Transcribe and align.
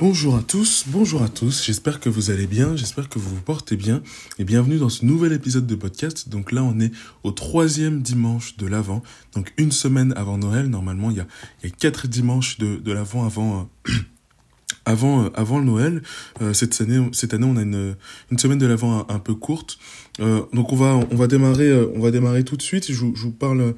Bonjour 0.00 0.36
à 0.36 0.42
tous, 0.42 0.84
bonjour 0.86 1.24
à 1.24 1.28
tous, 1.28 1.64
j'espère 1.64 1.98
que 1.98 2.08
vous 2.08 2.30
allez 2.30 2.46
bien, 2.46 2.76
j'espère 2.76 3.08
que 3.08 3.18
vous 3.18 3.30
vous 3.34 3.40
portez 3.40 3.74
bien 3.74 4.00
et 4.38 4.44
bienvenue 4.44 4.78
dans 4.78 4.90
ce 4.90 5.04
nouvel 5.04 5.32
épisode 5.32 5.66
de 5.66 5.74
podcast. 5.74 6.28
Donc 6.28 6.52
là 6.52 6.62
on 6.62 6.78
est 6.78 6.92
au 7.24 7.32
troisième 7.32 8.00
dimanche 8.00 8.56
de 8.58 8.68
l'Avent, 8.68 9.02
donc 9.34 9.52
une 9.56 9.72
semaine 9.72 10.14
avant 10.16 10.38
Noël, 10.38 10.68
normalement 10.68 11.10
il 11.10 11.16
y 11.16 11.20
a, 11.20 11.70
quatre 11.80 12.06
dimanches 12.06 12.58
de, 12.58 12.76
de 12.76 12.92
l'Avent 12.92 13.26
avant... 13.26 13.68
Euh, 13.88 13.92
avant, 14.84 15.24
euh, 15.24 15.30
avant 15.34 15.58
le 15.58 15.64
Noël, 15.64 16.02
euh, 16.42 16.52
cette 16.54 16.80
année, 16.80 17.04
cette 17.12 17.34
année, 17.34 17.44
on 17.44 17.56
a 17.56 17.62
une, 17.62 17.96
une 18.30 18.38
semaine 18.38 18.58
de 18.58 18.66
l'avant 18.66 19.04
un, 19.10 19.18
peu 19.18 19.34
courte. 19.34 19.78
donc 20.18 20.72
on 20.72 20.76
va, 20.76 20.94
on 21.10 21.16
va 21.16 21.26
démarrer, 21.26 21.70
on 21.94 22.00
va 22.00 22.10
démarrer 22.10 22.42
tout 22.42 22.56
de 22.56 22.62
suite. 22.62 22.86
Je, 22.86 22.94
je 22.94 23.22
vous 23.22 23.32
parle, 23.32 23.74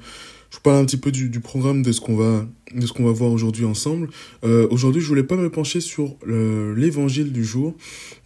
je 0.51 0.57
vous 0.57 0.61
parle 0.61 0.77
un 0.77 0.85
petit 0.85 0.97
peu 0.97 1.11
du, 1.11 1.29
du 1.29 1.39
programme 1.39 1.81
de 1.81 1.91
ce 1.91 2.01
qu'on 2.01 2.15
va 2.15 2.45
de 2.75 2.85
ce 2.85 2.93
qu'on 2.93 3.03
va 3.03 3.11
voir 3.11 3.31
aujourd'hui 3.31 3.65
ensemble. 3.65 4.09
Euh, 4.45 4.67
aujourd'hui, 4.69 5.01
je 5.01 5.07
voulais 5.07 5.23
pas 5.23 5.35
me 5.35 5.49
pencher 5.49 5.81
sur 5.81 6.15
l'évangile 6.25 7.31
du 7.31 7.43
jour, 7.43 7.73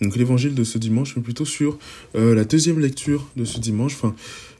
donc 0.02 0.16
l'évangile 0.16 0.54
de 0.54 0.64
ce 0.64 0.78
dimanche, 0.78 1.16
mais 1.16 1.24
plutôt 1.24 1.46
sur 1.46 1.80
euh, 2.16 2.36
la 2.36 2.46
deuxième 2.46 2.80
lecture 2.80 3.28
de 3.36 3.46
ce 3.46 3.60
dimanche, 3.60 3.94
enfin 3.96 4.16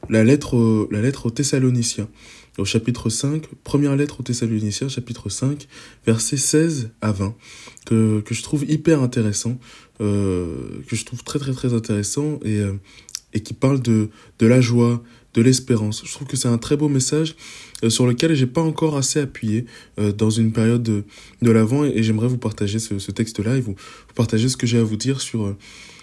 la 0.08 0.24
lettre 0.24 0.88
la 0.90 1.00
lettre 1.00 1.26
aux 1.26 1.30
Thessaloniciens 1.30 2.08
au 2.58 2.64
chapitre 2.64 3.10
5, 3.10 3.46
première 3.64 3.96
lettre 3.96 4.20
aux 4.20 4.22
Thessaloniciens, 4.22 4.88
chapitre 4.88 5.28
5, 5.28 5.66
versets 6.06 6.36
16 6.36 6.90
à 7.00 7.12
20, 7.12 7.34
que, 7.84 8.20
que 8.20 8.34
je 8.34 8.42
trouve 8.42 8.64
hyper 8.68 9.02
intéressant, 9.02 9.58
euh, 10.00 10.82
que 10.88 10.96
je 10.96 11.04
trouve 11.04 11.22
très 11.22 11.38
très 11.38 11.52
très 11.52 11.74
intéressant 11.74 12.38
et, 12.44 12.58
euh, 12.58 12.72
et 13.36 13.40
qui 13.40 13.52
parle 13.52 13.80
de, 13.80 14.08
de 14.38 14.46
la 14.46 14.62
joie, 14.62 15.02
de 15.34 15.42
l'espérance. 15.42 16.02
Je 16.04 16.12
trouve 16.12 16.26
que 16.26 16.36
c'est 16.36 16.48
un 16.48 16.56
très 16.56 16.76
beau 16.76 16.88
message 16.88 17.36
euh, 17.84 17.90
sur 17.90 18.06
lequel 18.06 18.34
j'ai 18.34 18.46
pas 18.46 18.62
encore 18.62 18.96
assez 18.96 19.20
appuyé 19.20 19.66
euh, 20.00 20.10
dans 20.10 20.30
une 20.30 20.50
période 20.50 20.82
de, 20.82 21.04
de 21.42 21.50
l'avant 21.50 21.84
et, 21.84 22.02
j'aimerais 22.02 22.28
vous 22.28 22.38
partager 22.38 22.78
ce, 22.78 22.98
ce 22.98 23.10
texte-là 23.12 23.58
et 23.58 23.60
vous, 23.60 23.76
partager 24.14 24.48
ce 24.48 24.56
que 24.56 24.66
j'ai 24.66 24.78
à 24.78 24.82
vous 24.82 24.96
dire 24.96 25.20
sur, 25.20 25.44
euh, 25.44 25.56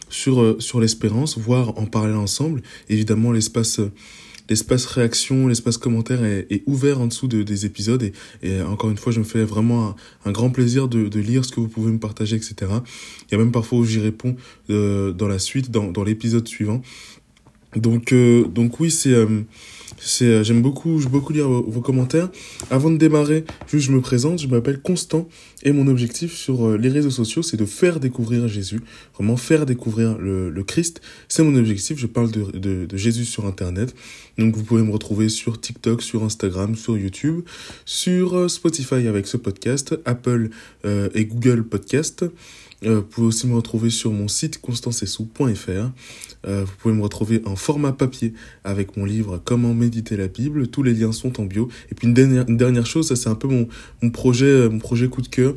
sur, 0.07 0.55
sur 0.61 0.79
l'espérance, 0.79 1.39
voire 1.39 1.77
en 1.79 1.87
parler 1.87 2.13
ensemble. 2.13 2.61
Évidemment, 2.87 3.31
l'espace 3.31 3.81
l'espace 4.49 4.85
réaction, 4.85 5.47
l'espace 5.47 5.77
commentaire 5.77 6.25
est, 6.25 6.63
ouvert 6.65 6.99
en 6.99 7.07
dessous 7.07 7.29
de, 7.29 7.43
des 7.43 7.65
épisodes 7.65 8.11
et, 8.43 8.61
encore 8.61 8.89
une 8.91 8.97
fois, 8.97 9.13
je 9.13 9.19
me 9.19 9.23
fais 9.23 9.45
vraiment 9.45 9.95
un, 10.25 10.31
grand 10.33 10.49
plaisir 10.49 10.89
de, 10.89 11.07
de, 11.07 11.19
lire 11.21 11.45
ce 11.45 11.51
que 11.53 11.61
vous 11.61 11.69
pouvez 11.69 11.93
me 11.93 11.97
partager, 11.97 12.35
etc. 12.35 12.55
Il 12.59 13.31
y 13.31 13.35
a 13.35 13.37
même 13.37 13.53
parfois 13.53 13.79
où 13.79 13.85
j'y 13.85 14.01
réponds 14.01 14.35
dans 14.67 15.27
la 15.29 15.39
suite, 15.39 15.71
dans, 15.71 15.93
dans 15.93 16.03
l'épisode 16.03 16.45
suivant. 16.45 16.81
Donc, 17.75 18.13
euh, 18.13 18.45
donc 18.45 18.79
oui, 18.79 18.91
c'est, 18.91 19.13
euh, 19.13 19.41
c'est, 19.99 20.25
euh, 20.25 20.43
j'aime 20.43 20.61
beaucoup, 20.61 20.99
je 20.99 21.07
beaucoup 21.07 21.33
lire 21.33 21.47
vos, 21.47 21.81
commentaires. 21.81 22.29
Avant 22.69 22.89
de 22.89 22.97
démarrer, 22.97 23.45
juste 23.67 23.87
je 23.87 23.91
me 23.91 24.01
présente, 24.01 24.39
je 24.39 24.47
m'appelle 24.47 24.81
Constant 24.81 25.27
et 25.63 25.71
mon 25.71 25.87
objectif 25.87 26.33
sur 26.33 26.77
les 26.77 26.89
réseaux 26.89 27.09
sociaux, 27.09 27.41
c'est 27.41 27.57
de 27.57 27.65
faire 27.65 27.99
découvrir 27.99 28.47
Jésus, 28.47 28.81
vraiment 29.15 29.37
faire 29.37 29.65
découvrir 29.65 30.17
le, 30.17 30.49
le 30.49 30.63
Christ. 30.63 31.01
C'est 31.27 31.43
mon 31.43 31.55
objectif. 31.55 31.97
Je 31.97 32.07
parle 32.07 32.31
de, 32.31 32.85
de, 32.85 32.97
Jésus 32.97 33.25
sur 33.25 33.45
Internet. 33.45 33.95
Donc 34.37 34.55
vous 34.55 34.63
pouvez 34.63 34.83
me 34.83 34.91
retrouver 34.91 35.29
sur 35.29 35.59
TikTok, 35.59 36.01
sur 36.01 36.23
Instagram, 36.23 36.75
sur 36.75 36.97
YouTube, 36.97 37.41
sur 37.85 38.49
Spotify 38.49 39.07
avec 39.07 39.27
ce 39.27 39.37
podcast, 39.37 39.95
Apple 40.05 40.49
euh, 40.85 41.09
et 41.13 41.25
Google 41.25 41.63
Podcast. 41.63 42.25
Euh, 42.85 42.95
vous 42.95 43.03
pouvez 43.03 43.27
aussi 43.27 43.47
me 43.47 43.55
retrouver 43.55 43.89
sur 43.89 44.11
mon 44.11 44.27
site 44.27 44.59
constancesou.fr. 44.61 45.91
Euh, 46.45 46.65
vous 46.65 46.73
pouvez 46.79 46.93
me 46.93 47.01
retrouver 47.01 47.41
en 47.45 47.55
format 47.55 47.93
papier 47.93 48.33
avec 48.63 48.97
mon 48.97 49.05
livre 49.05 49.41
Comment 49.43 49.72
méditer 49.73 50.17
la 50.17 50.27
Bible. 50.27 50.67
Tous 50.67 50.83
les 50.83 50.93
liens 50.93 51.11
sont 51.11 51.39
en 51.39 51.45
bio. 51.45 51.69
Et 51.91 51.95
puis 51.95 52.07
une 52.07 52.13
dernière, 52.13 52.85
chose, 52.85 53.07
ça 53.07 53.15
c'est 53.15 53.29
un 53.29 53.35
peu 53.35 53.47
mon, 53.47 53.67
mon 54.01 54.09
projet, 54.09 54.45
euh, 54.45 54.69
mon 54.69 54.79
projet 54.79 55.07
coup 55.07 55.21
de 55.21 55.27
cœur. 55.27 55.55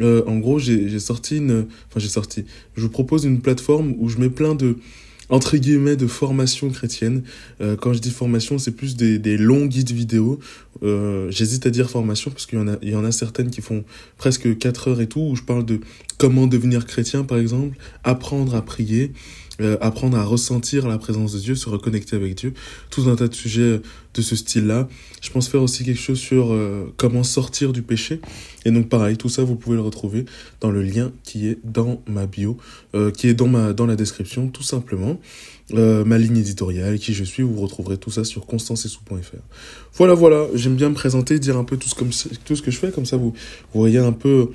Euh, 0.00 0.22
en 0.26 0.38
gros, 0.38 0.58
j'ai 0.58 0.98
sorti 0.98 1.38
une, 1.38 1.66
enfin 1.88 1.98
j'ai 1.98 2.08
sorti. 2.08 2.44
Je 2.76 2.82
vous 2.82 2.90
propose 2.90 3.24
une 3.24 3.40
plateforme 3.40 3.94
où 3.98 4.08
je 4.08 4.18
mets 4.18 4.30
plein 4.30 4.54
de 4.54 4.76
entre 5.30 5.56
guillemets 5.56 5.96
de 5.96 6.06
formation 6.06 6.70
chrétienne. 6.70 7.22
Euh, 7.60 7.76
quand 7.76 7.92
je 7.92 7.98
dis 7.98 8.10
formation, 8.10 8.58
c'est 8.58 8.70
plus 8.72 8.96
des, 8.96 9.18
des 9.18 9.36
longs 9.36 9.66
guides 9.66 9.90
vidéo. 9.90 10.38
Euh, 10.82 11.30
J'hésite 11.30 11.66
à 11.66 11.70
dire 11.70 11.90
formation 11.90 12.30
parce 12.30 12.46
qu'il 12.46 12.58
y 12.58 12.62
en 12.62 12.68
a 12.68 12.76
il 12.82 12.90
y 12.90 12.96
en 12.96 13.04
a 13.04 13.12
certaines 13.12 13.50
qui 13.50 13.60
font 13.60 13.84
presque 14.16 14.56
4 14.56 14.88
heures 14.88 15.00
et 15.00 15.06
tout 15.06 15.20
où 15.20 15.36
je 15.36 15.42
parle 15.42 15.64
de 15.64 15.80
comment 16.18 16.46
devenir 16.46 16.86
chrétien 16.86 17.24
par 17.24 17.38
exemple, 17.38 17.76
apprendre 18.04 18.54
à 18.54 18.62
prier, 18.62 19.12
euh, 19.60 19.76
apprendre 19.80 20.16
à 20.16 20.24
ressentir 20.24 20.86
la 20.88 20.98
présence 20.98 21.32
de 21.32 21.38
Dieu, 21.38 21.54
se 21.54 21.68
reconnecter 21.68 22.16
avec 22.16 22.34
Dieu, 22.36 22.54
tout 22.90 23.08
un 23.08 23.16
tas 23.16 23.28
de 23.28 23.34
sujets 23.34 23.80
de 24.14 24.22
ce 24.22 24.36
style-là. 24.36 24.88
Je 25.20 25.30
pense 25.30 25.48
faire 25.48 25.62
aussi 25.62 25.84
quelque 25.84 26.00
chose 26.00 26.18
sur 26.18 26.52
euh, 26.52 26.92
comment 26.96 27.22
sortir 27.22 27.72
du 27.72 27.82
péché. 27.82 28.20
Et 28.64 28.70
donc 28.70 28.88
pareil, 28.88 29.16
tout 29.16 29.28
ça 29.28 29.44
vous 29.44 29.56
pouvez 29.56 29.76
le 29.76 29.82
retrouver 29.82 30.24
dans 30.60 30.70
le 30.70 30.82
lien 30.82 31.12
qui 31.24 31.48
est 31.48 31.58
dans 31.64 32.02
ma 32.06 32.26
bio, 32.26 32.56
euh, 32.94 33.10
qui 33.10 33.28
est 33.28 33.34
dans 33.34 33.48
ma 33.48 33.72
dans 33.72 33.86
la 33.86 33.96
description 33.96 34.48
tout 34.48 34.62
simplement. 34.62 35.18
Euh, 35.74 36.02
ma 36.02 36.16
ligne 36.16 36.38
éditoriale, 36.38 36.98
qui 36.98 37.12
je 37.12 37.24
suis, 37.24 37.42
vous 37.42 37.60
retrouverez 37.60 37.98
tout 37.98 38.10
ça 38.10 38.24
sur 38.24 38.46
constancesou.fr. 38.46 39.36
Voilà, 39.94 40.14
voilà, 40.14 40.46
j'aime 40.54 40.76
bien 40.76 40.88
me 40.88 40.94
présenter, 40.94 41.38
dire 41.38 41.58
un 41.58 41.64
peu 41.64 41.76
tout 41.76 41.90
ce, 41.90 41.94
comme, 41.94 42.08
tout 42.46 42.56
ce 42.56 42.62
que 42.62 42.70
je 42.70 42.78
fais, 42.78 42.90
comme 42.90 43.04
ça 43.04 43.18
vous, 43.18 43.34
vous 43.74 43.80
voyez 43.80 43.98
un 43.98 44.12
peu 44.12 44.48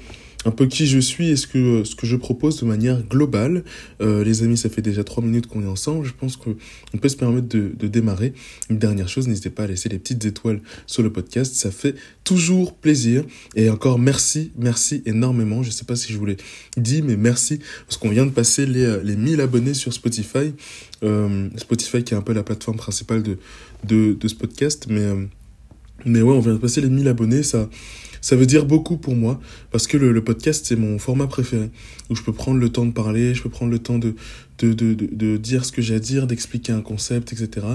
un 0.46 0.52
peu 0.52 0.66
qui 0.66 0.88
je 0.88 1.00
suis 1.00 1.30
et 1.30 1.36
ce 1.36 1.48
que, 1.48 1.84
ce 1.84 1.96
que 1.96 2.06
je 2.06 2.16
propose 2.16 2.60
de 2.60 2.66
manière 2.66 3.02
globale. 3.04 3.64
Euh, 4.02 4.24
les 4.24 4.44
amis, 4.44 4.58
ça 4.58 4.70
fait 4.70 4.82
déjà 4.82 5.04
trois 5.04 5.24
minutes 5.24 5.48
qu'on 5.48 5.64
est 5.64 5.68
ensemble. 5.68 6.06
Je 6.06 6.14
pense 6.14 6.36
qu'on 6.38 6.56
peut 7.00 7.10
se 7.10 7.16
permettre 7.16 7.48
de, 7.48 7.88
démarrer. 7.88 8.34
Une 8.70 8.80
dernière 8.80 9.08
chose, 9.08 9.28
n'hésitez 9.28 9.50
pas 9.50 9.64
à 9.64 9.68
laisser 9.68 9.90
les 9.90 10.00
petites 10.00 10.24
étoiles 10.26 10.62
sur 10.88 11.04
le 11.04 11.12
podcast. 11.12 11.56
Ça 11.56 11.72
fait 11.72 11.96
toujours 12.24 12.74
plaisir. 12.76 13.24
Et 13.56 13.70
encore 13.70 14.00
merci, 14.00 14.52
merci 14.58 15.02
énormément. 15.06 15.64
Je 15.64 15.72
sais 15.72 15.86
pas 15.86 15.96
si 15.96 16.12
je 16.12 16.18
vous 16.18 16.26
l'ai 16.26 16.38
dit, 16.78 17.02
mais 17.02 17.18
merci 17.18 17.60
parce 17.88 17.98
qu'on 17.98 18.10
vient 18.10 18.26
de 18.26 18.32
passer 18.32 18.66
les, 18.66 19.04
les 19.04 19.16
1000 19.16 19.42
abonnés 19.42 19.74
sur 19.74 19.94
Spotify. 19.94 20.54
Euh, 21.04 21.50
Spotify 21.58 22.04
qui 22.04 22.14
est 22.14 22.18
un 22.18 22.22
peu 22.22 22.34
la 22.34 22.44
plateforme 22.44 22.78
principale 22.78 23.24
de, 23.24 23.38
de, 23.84 24.14
de 24.14 24.28
ce 24.28 24.36
podcast. 24.36 24.88
Mais, 24.90 25.02
euh, 25.02 25.26
mais 26.06 26.22
ouais, 26.22 26.34
on 26.34 26.40
vient 26.40 26.54
de 26.54 26.60
passer 26.60 26.82
les 26.82 26.90
1000 26.90 27.08
abonnés. 27.08 27.44
Ça 27.44 27.70
ça 28.24 28.38
veut 28.38 28.46
dire 28.46 28.66
beaucoup 28.66 28.96
pour 28.96 29.16
moi 29.16 29.42
parce 29.70 29.86
que 29.86 29.98
le, 29.98 30.14
le 30.14 30.24
podcast, 30.24 30.66
c'est 30.66 30.78
mon 30.78 30.98
format 30.98 31.28
préféré 31.28 31.70
où 32.10 32.16
je 32.16 32.24
peux 32.24 32.32
prendre 32.32 32.58
le 32.58 32.70
temps 32.70 32.86
de 32.86 32.94
parler, 32.94 33.36
je 33.36 33.44
peux 33.44 33.50
prendre 33.50 33.70
le 33.70 33.80
temps 33.80 34.00
de, 34.00 34.16
de, 34.60 34.72
de, 34.72 34.94
de, 34.94 35.36
dire 35.36 35.66
ce 35.66 35.74
que 35.74 35.82
j'ai 35.82 35.96
à 35.96 36.00
dire, 36.00 36.26
d'expliquer 36.26 36.72
un 36.72 36.80
concept, 36.80 37.34
etc. 37.34 37.68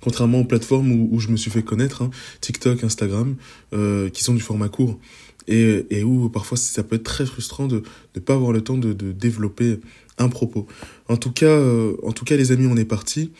Contrairement 0.00 0.40
aux 0.40 0.44
plateformes 0.44 0.92
où, 0.92 1.10
où 1.12 1.20
je 1.20 1.28
me 1.28 1.36
suis 1.36 1.50
fait 1.50 1.62
connaître, 1.62 2.00
hein, 2.00 2.10
TikTok, 2.40 2.82
Instagram, 2.84 3.36
euh, 3.74 4.08
qui 4.08 4.24
sont 4.24 4.32
du 4.32 4.40
format 4.40 4.70
court 4.70 4.98
et, 5.46 5.84
et 5.90 6.02
où 6.04 6.30
parfois 6.30 6.56
ça 6.56 6.82
peut 6.82 6.96
être 6.96 7.02
très 7.02 7.26
frustrant 7.26 7.66
de 7.66 7.82
ne 8.14 8.20
pas 8.20 8.32
avoir 8.32 8.52
le 8.52 8.62
temps 8.62 8.78
de, 8.78 8.94
de 8.94 9.12
développer 9.12 9.78
un 10.16 10.30
propos. 10.30 10.66
En 11.08 11.18
tout 11.18 11.32
cas, 11.32 11.46
euh, 11.46 11.96
en 12.02 12.12
tout 12.12 12.24
cas, 12.24 12.36
les 12.36 12.50
amis, 12.50 12.66
on 12.66 12.78
est 12.78 12.86
parti. 12.86 13.30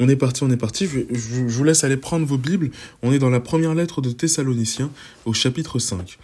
On 0.00 0.08
est 0.08 0.16
parti, 0.16 0.44
on 0.44 0.50
est 0.50 0.56
parti. 0.56 0.86
Je, 0.86 1.00
vous 1.10 1.64
laisse 1.64 1.82
aller 1.82 1.96
prendre 1.96 2.24
vos 2.24 2.38
Bibles. 2.38 2.70
On 3.02 3.12
est 3.12 3.18
dans 3.18 3.30
la 3.30 3.40
première 3.40 3.74
lettre 3.74 4.00
de 4.00 4.10
Thessaloniciens, 4.10 4.90
au 5.24 5.32
chapitre 5.32 5.78
5. 5.78 6.18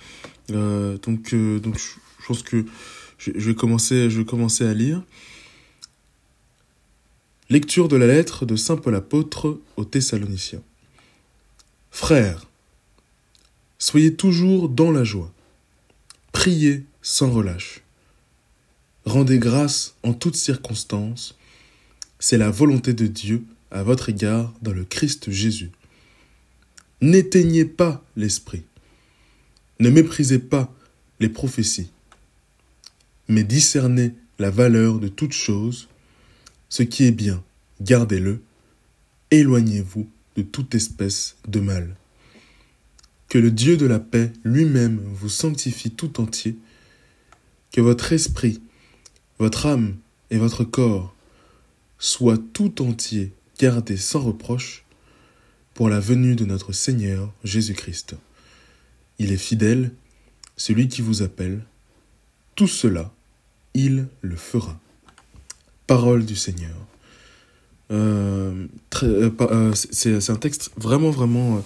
Euh, 0.51 0.97
donc, 0.99 1.35
euh, 1.35 1.59
donc, 1.59 1.79
je 1.79 2.27
pense 2.27 2.43
que 2.43 2.65
je, 3.19 3.31
vais 3.33 3.55
commencer, 3.55 4.11
je 4.11 4.19
vais 4.19 4.25
commencer 4.25 4.65
à 4.65 4.75
lire. 4.75 5.03
Lecture 7.51 7.89
de 7.89 7.97
la 7.97 8.07
lettre 8.07 8.47
de 8.47 8.55
Saint 8.57 8.77
Paul 8.77 8.95
apôtre 8.95 9.59
aux 9.77 9.85
Thessaloniciens. 9.85 10.63
Frères, 11.91 12.47
soyez 13.79 14.15
toujours 14.15 14.69
dans 14.69 14.91
la 14.91 15.05
joie. 15.05 15.33
Priez 16.33 16.85
sans 17.03 17.31
relâche. 17.31 17.83
Rendez 19.05 19.39
grâce 19.39 19.95
en 20.03 20.15
toutes 20.15 20.37
circonstances. 20.37 21.37
C'est 22.19 22.39
la 22.39 22.51
volonté 22.51 22.95
de 22.95 23.07
Dieu 23.07 23.45
à 23.75 23.83
votre 23.83 24.09
égard 24.09 24.55
dans 24.63 24.73
le 24.73 24.85
Christ 24.85 25.31
Jésus. 25.33 25.73
N'éteignez 27.01 27.65
pas 27.65 28.03
l'esprit. 28.17 28.63
Ne 29.81 29.91
méprisez 29.91 30.39
pas 30.39 30.73
les 31.19 31.29
prophéties, 31.29 31.91
mais 33.29 33.43
discernez 33.43 34.15
la 34.39 34.51
valeur 34.51 35.01
de 35.01 35.09
toute 35.09 35.33
chose. 35.33 35.89
Ce 36.69 36.85
qui 36.85 37.05
est 37.05 37.11
bien, 37.11 37.43
gardez-le. 37.81 38.41
Éloignez-vous 39.33 40.09
de 40.37 40.43
toute 40.43 40.77
espèce 40.77 41.37
de 41.49 41.59
mal. 41.59 41.97
Que 43.29 43.39
le 43.39 43.51
Dieu 43.51 43.77
de 43.77 43.87
la 43.87 43.99
paix 43.99 44.33
lui-même 44.45 45.01
vous 45.05 45.29
sanctifie 45.29 45.91
tout 45.91 46.21
entier, 46.21 46.57
que 47.73 47.81
votre 47.81 48.13
esprit, 48.13 48.63
votre 49.41 49.67
âme 49.67 49.97
et 50.31 50.39
votre 50.39 50.63
corps 50.63 51.13
soient 51.99 52.39
tout 52.39 52.81
entiers 52.81 53.33
gardez 53.59 53.97
sans 53.97 54.21
reproche 54.21 54.85
pour 55.75 55.89
la 55.89 56.01
venue 56.01 56.37
de 56.37 56.45
notre 56.45 56.73
Seigneur 56.73 57.33
Jésus-Christ. 57.43 58.17
Il 59.19 59.33
est 59.33 59.37
fidèle, 59.37 59.93
celui 60.57 60.89
qui 60.89 61.03
vous 61.03 61.23
appelle. 61.23 61.65
Tout 62.55 62.69
cela, 62.69 63.13
il 63.75 64.07
le 64.23 64.37
fera. 64.37 64.79
Parole 65.87 66.25
du 66.25 66.37
Seigneur. 66.37 66.75
Euh, 67.91 68.67
euh, 69.03 69.31
euh, 69.41 69.73
c'est 69.75 70.31
un 70.31 70.37
texte 70.37 70.71
vraiment, 70.77 71.11
vraiment, 71.11 71.63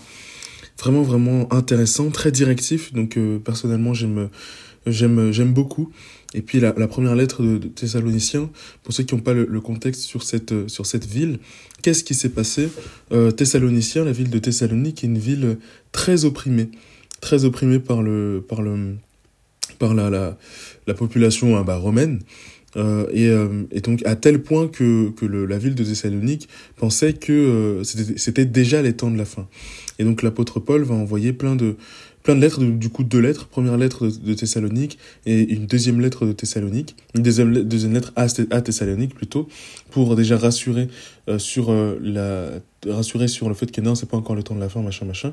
vraiment, 0.78 1.02
vraiment 1.02 1.52
intéressant, 1.52 2.10
très 2.10 2.32
directif. 2.32 2.92
Donc, 2.92 3.18
personnellement, 3.44 3.94
j'aime 3.94 4.28
j'aime 4.90 5.52
beaucoup. 5.52 5.90
Et 6.34 6.42
puis 6.42 6.60
la, 6.60 6.72
première 6.72 7.14
lettre 7.14 7.42
de, 7.42 7.68
Thessaloniciens, 7.68 8.50
pour 8.82 8.92
ceux 8.92 9.02
qui 9.02 9.14
n'ont 9.14 9.20
pas 9.20 9.32
le, 9.32 9.60
contexte 9.60 10.02
sur 10.02 10.22
cette, 10.22 10.68
sur 10.68 10.84
cette 10.84 11.06
ville, 11.06 11.38
qu'est-ce 11.82 12.04
qui 12.04 12.14
s'est 12.14 12.28
passé? 12.28 12.68
Euh, 13.12 13.30
Thessaloniciens, 13.30 14.04
la 14.04 14.12
ville 14.12 14.30
de 14.30 14.38
Thessalonique, 14.38 15.04
est 15.04 15.06
une 15.06 15.18
ville 15.18 15.58
très 15.92 16.24
opprimée, 16.24 16.70
très 17.20 17.44
opprimée 17.44 17.78
par, 17.78 18.02
le, 18.02 18.44
par, 18.46 18.60
le, 18.60 18.96
par 19.78 19.94
la, 19.94 20.10
la, 20.10 20.36
la 20.86 20.94
population 20.94 21.56
hein, 21.56 21.62
bah, 21.62 21.76
romaine. 21.76 22.20
Euh, 22.76 23.06
et, 23.12 23.28
euh, 23.28 23.64
et, 23.72 23.80
donc 23.80 24.04
à 24.04 24.14
tel 24.14 24.42
point 24.42 24.68
que, 24.68 25.10
que 25.10 25.24
la 25.24 25.56
ville 25.56 25.74
de 25.74 25.84
Thessalonique 25.84 26.48
pensait 26.76 27.14
que 27.14 27.32
euh, 27.32 27.84
c'était 27.84 28.44
déjà 28.44 28.82
les 28.82 28.92
temps 28.92 29.10
de 29.10 29.16
la 29.16 29.24
fin. 29.24 29.48
Et 29.98 30.04
donc 30.04 30.22
l'apôtre 30.22 30.60
Paul 30.60 30.82
va 30.82 30.94
envoyer 30.94 31.32
plein 31.32 31.56
de, 31.56 31.76
plein 32.22 32.36
de 32.36 32.40
lettres, 32.40 32.62
du 32.62 32.90
coup 32.90 33.04
deux 33.04 33.20
lettres, 33.20 33.46
première 33.46 33.76
lettre 33.76 34.06
de, 34.06 34.34
Thessalonique 34.34 34.98
et 35.24 35.40
une 35.50 35.66
deuxième 35.66 36.00
lettre 36.00 36.26
de 36.26 36.32
Thessalonique, 36.32 36.94
une 37.14 37.22
deuxième, 37.22 37.94
lettre 37.94 38.12
à, 38.16 38.26
à 38.50 38.60
Thessalonique 38.60 39.14
plutôt, 39.14 39.48
pour 39.90 40.14
déjà 40.14 40.36
rassurer 40.36 40.88
euh, 41.28 41.38
sur 41.38 41.70
euh, 41.70 41.98
la 42.02 42.50
rassurer 42.92 43.26
sur 43.26 43.48
le 43.48 43.54
fait 43.54 43.72
que 43.72 43.80
non 43.80 43.96
c'est 43.96 44.08
pas 44.08 44.16
encore 44.16 44.36
le 44.36 44.42
temps 44.44 44.54
de 44.54 44.60
la 44.60 44.68
fin 44.68 44.82
machin 44.82 45.04
machin. 45.04 45.32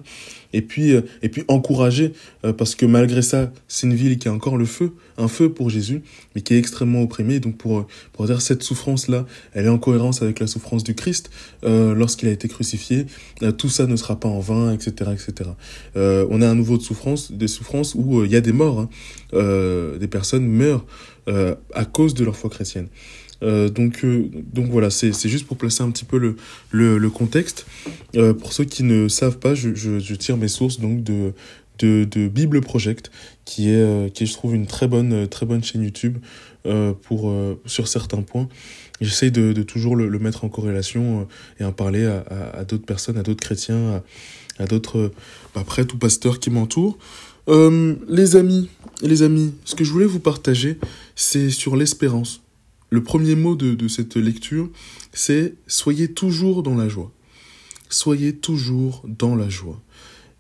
Et 0.51 0.61
puis 0.61 0.93
euh, 0.93 1.01
et 1.21 1.29
puis 1.29 1.43
encourager 1.47 2.13
parce 2.57 2.75
que 2.75 2.85
malgré 2.85 3.21
ça 3.21 3.51
c'est 3.67 3.85
une 3.87 3.93
ville 3.93 4.17
qui 4.17 4.27
a 4.27 4.33
encore 4.33 4.57
le 4.57 4.65
feu 4.65 4.93
un 5.17 5.27
feu 5.27 5.49
pour 5.49 5.69
Jésus 5.69 6.01
mais 6.33 6.41
qui 6.41 6.53
est 6.53 6.57
extrêmement 6.57 7.01
opprimée. 7.01 7.39
Donc 7.39 7.57
pour 7.57 7.87
pour 8.13 8.25
dire 8.25 8.41
cette 8.41 8.63
souffrance 8.63 9.09
là 9.09 9.25
elle 9.53 9.65
est 9.65 9.69
en 9.69 9.77
cohérence 9.77 10.21
avec 10.21 10.39
la 10.39 10.47
souffrance 10.47 10.83
du 10.83 10.95
Christ. 10.95 11.29
Lorsqu'il 11.63 12.29
a 12.29 12.31
été 12.31 12.47
crucifié 12.47 13.05
tout 13.57 13.69
ça 13.69 13.85
ne 13.85 13.95
sera 13.95 14.19
pas 14.19 14.29
en 14.29 14.39
vain 14.39 14.54
etc 14.73 15.11
etc 15.13 15.51
on 15.95 16.41
a 16.41 16.47
un 16.47 16.55
nouveau 16.55 16.77
de 16.77 16.83
souffrance 16.83 17.31
des 17.31 17.47
souffrances 17.47 17.95
où 17.95 18.23
il 18.23 18.31
y 18.31 18.35
a 18.35 18.41
des 18.41 18.53
morts 18.53 18.79
hein. 18.79 18.89
des 19.99 20.07
personnes 20.07 20.47
meurent 20.47 20.85
à 21.27 21.85
cause 21.85 22.13
de 22.13 22.23
leur 22.23 22.35
foi 22.35 22.49
chrétienne 22.49 22.87
euh, 23.43 23.69
donc, 23.69 24.03
euh, 24.03 24.29
donc 24.53 24.67
voilà, 24.69 24.89
c'est 24.89 25.11
juste 25.27 25.45
pour 25.45 25.57
placer 25.57 25.83
un 25.83 25.91
petit 25.91 26.05
peu 26.05 26.17
le, 26.17 26.35
le, 26.97 27.09
contexte. 27.09 27.65
Euh, 28.15 28.33
pour 28.33 28.53
ceux 28.53 28.65
qui 28.65 28.83
ne 28.83 29.07
savent 29.07 29.39
pas, 29.39 29.55
je, 29.55 29.73
je, 29.75 30.15
tire 30.15 30.37
mes 30.37 30.47
sources 30.47 30.79
donc 30.79 31.03
de, 31.03 31.33
de, 31.79 32.05
de 32.05 32.27
Bible 32.27 32.61
Project, 32.61 33.11
qui 33.43 33.69
est, 33.69 33.81
euh, 33.81 34.09
qui 34.09 34.25
je 34.25 34.33
trouve, 34.33 34.55
une 34.55 34.67
très 34.67 34.87
bonne, 34.87 35.27
très 35.27 35.45
bonne 35.45 35.63
chaîne 35.63 35.83
YouTube 35.83 36.17
pour, 37.03 37.31
sur 37.67 37.87
certains 37.87 38.23
points. 38.23 38.49
J'essaie 38.99 39.29
de, 39.29 39.53
de, 39.53 39.61
toujours 39.61 39.95
le, 39.95 40.09
mettre 40.17 40.45
en 40.45 40.49
corrélation 40.49 41.27
et 41.59 41.63
en 41.63 41.71
parler 41.71 42.05
à, 42.05 42.63
d'autres 42.63 42.87
personnes, 42.87 43.19
à 43.19 43.23
d'autres 43.23 43.43
chrétiens, 43.43 44.01
à 44.59 44.65
d'autres 44.65 45.11
bah, 45.53 45.63
prêtres 45.65 45.95
ou 45.95 45.97
pasteurs 45.97 46.39
qui 46.39 46.49
m'entourent. 46.49 46.97
les 47.47 48.35
amis, 48.35 48.69
les 49.01 49.21
amis, 49.21 49.53
ce 49.65 49.75
que 49.75 49.83
je 49.83 49.91
voulais 49.91 50.05
vous 50.05 50.19
partager, 50.19 50.79
c'est 51.15 51.49
sur 51.49 51.75
l'espérance. 51.75 52.41
Le 52.89 53.03
premier 53.03 53.35
mot 53.35 53.55
de, 53.55 53.87
cette 53.87 54.15
lecture, 54.15 54.69
c'est 55.11 55.55
soyez 55.67 56.13
toujours 56.13 56.63
dans 56.63 56.75
la 56.75 56.87
joie. 56.87 57.11
Soyez 57.89 58.35
toujours 58.35 59.03
dans 59.05 59.35
la 59.35 59.49
joie. 59.49 59.81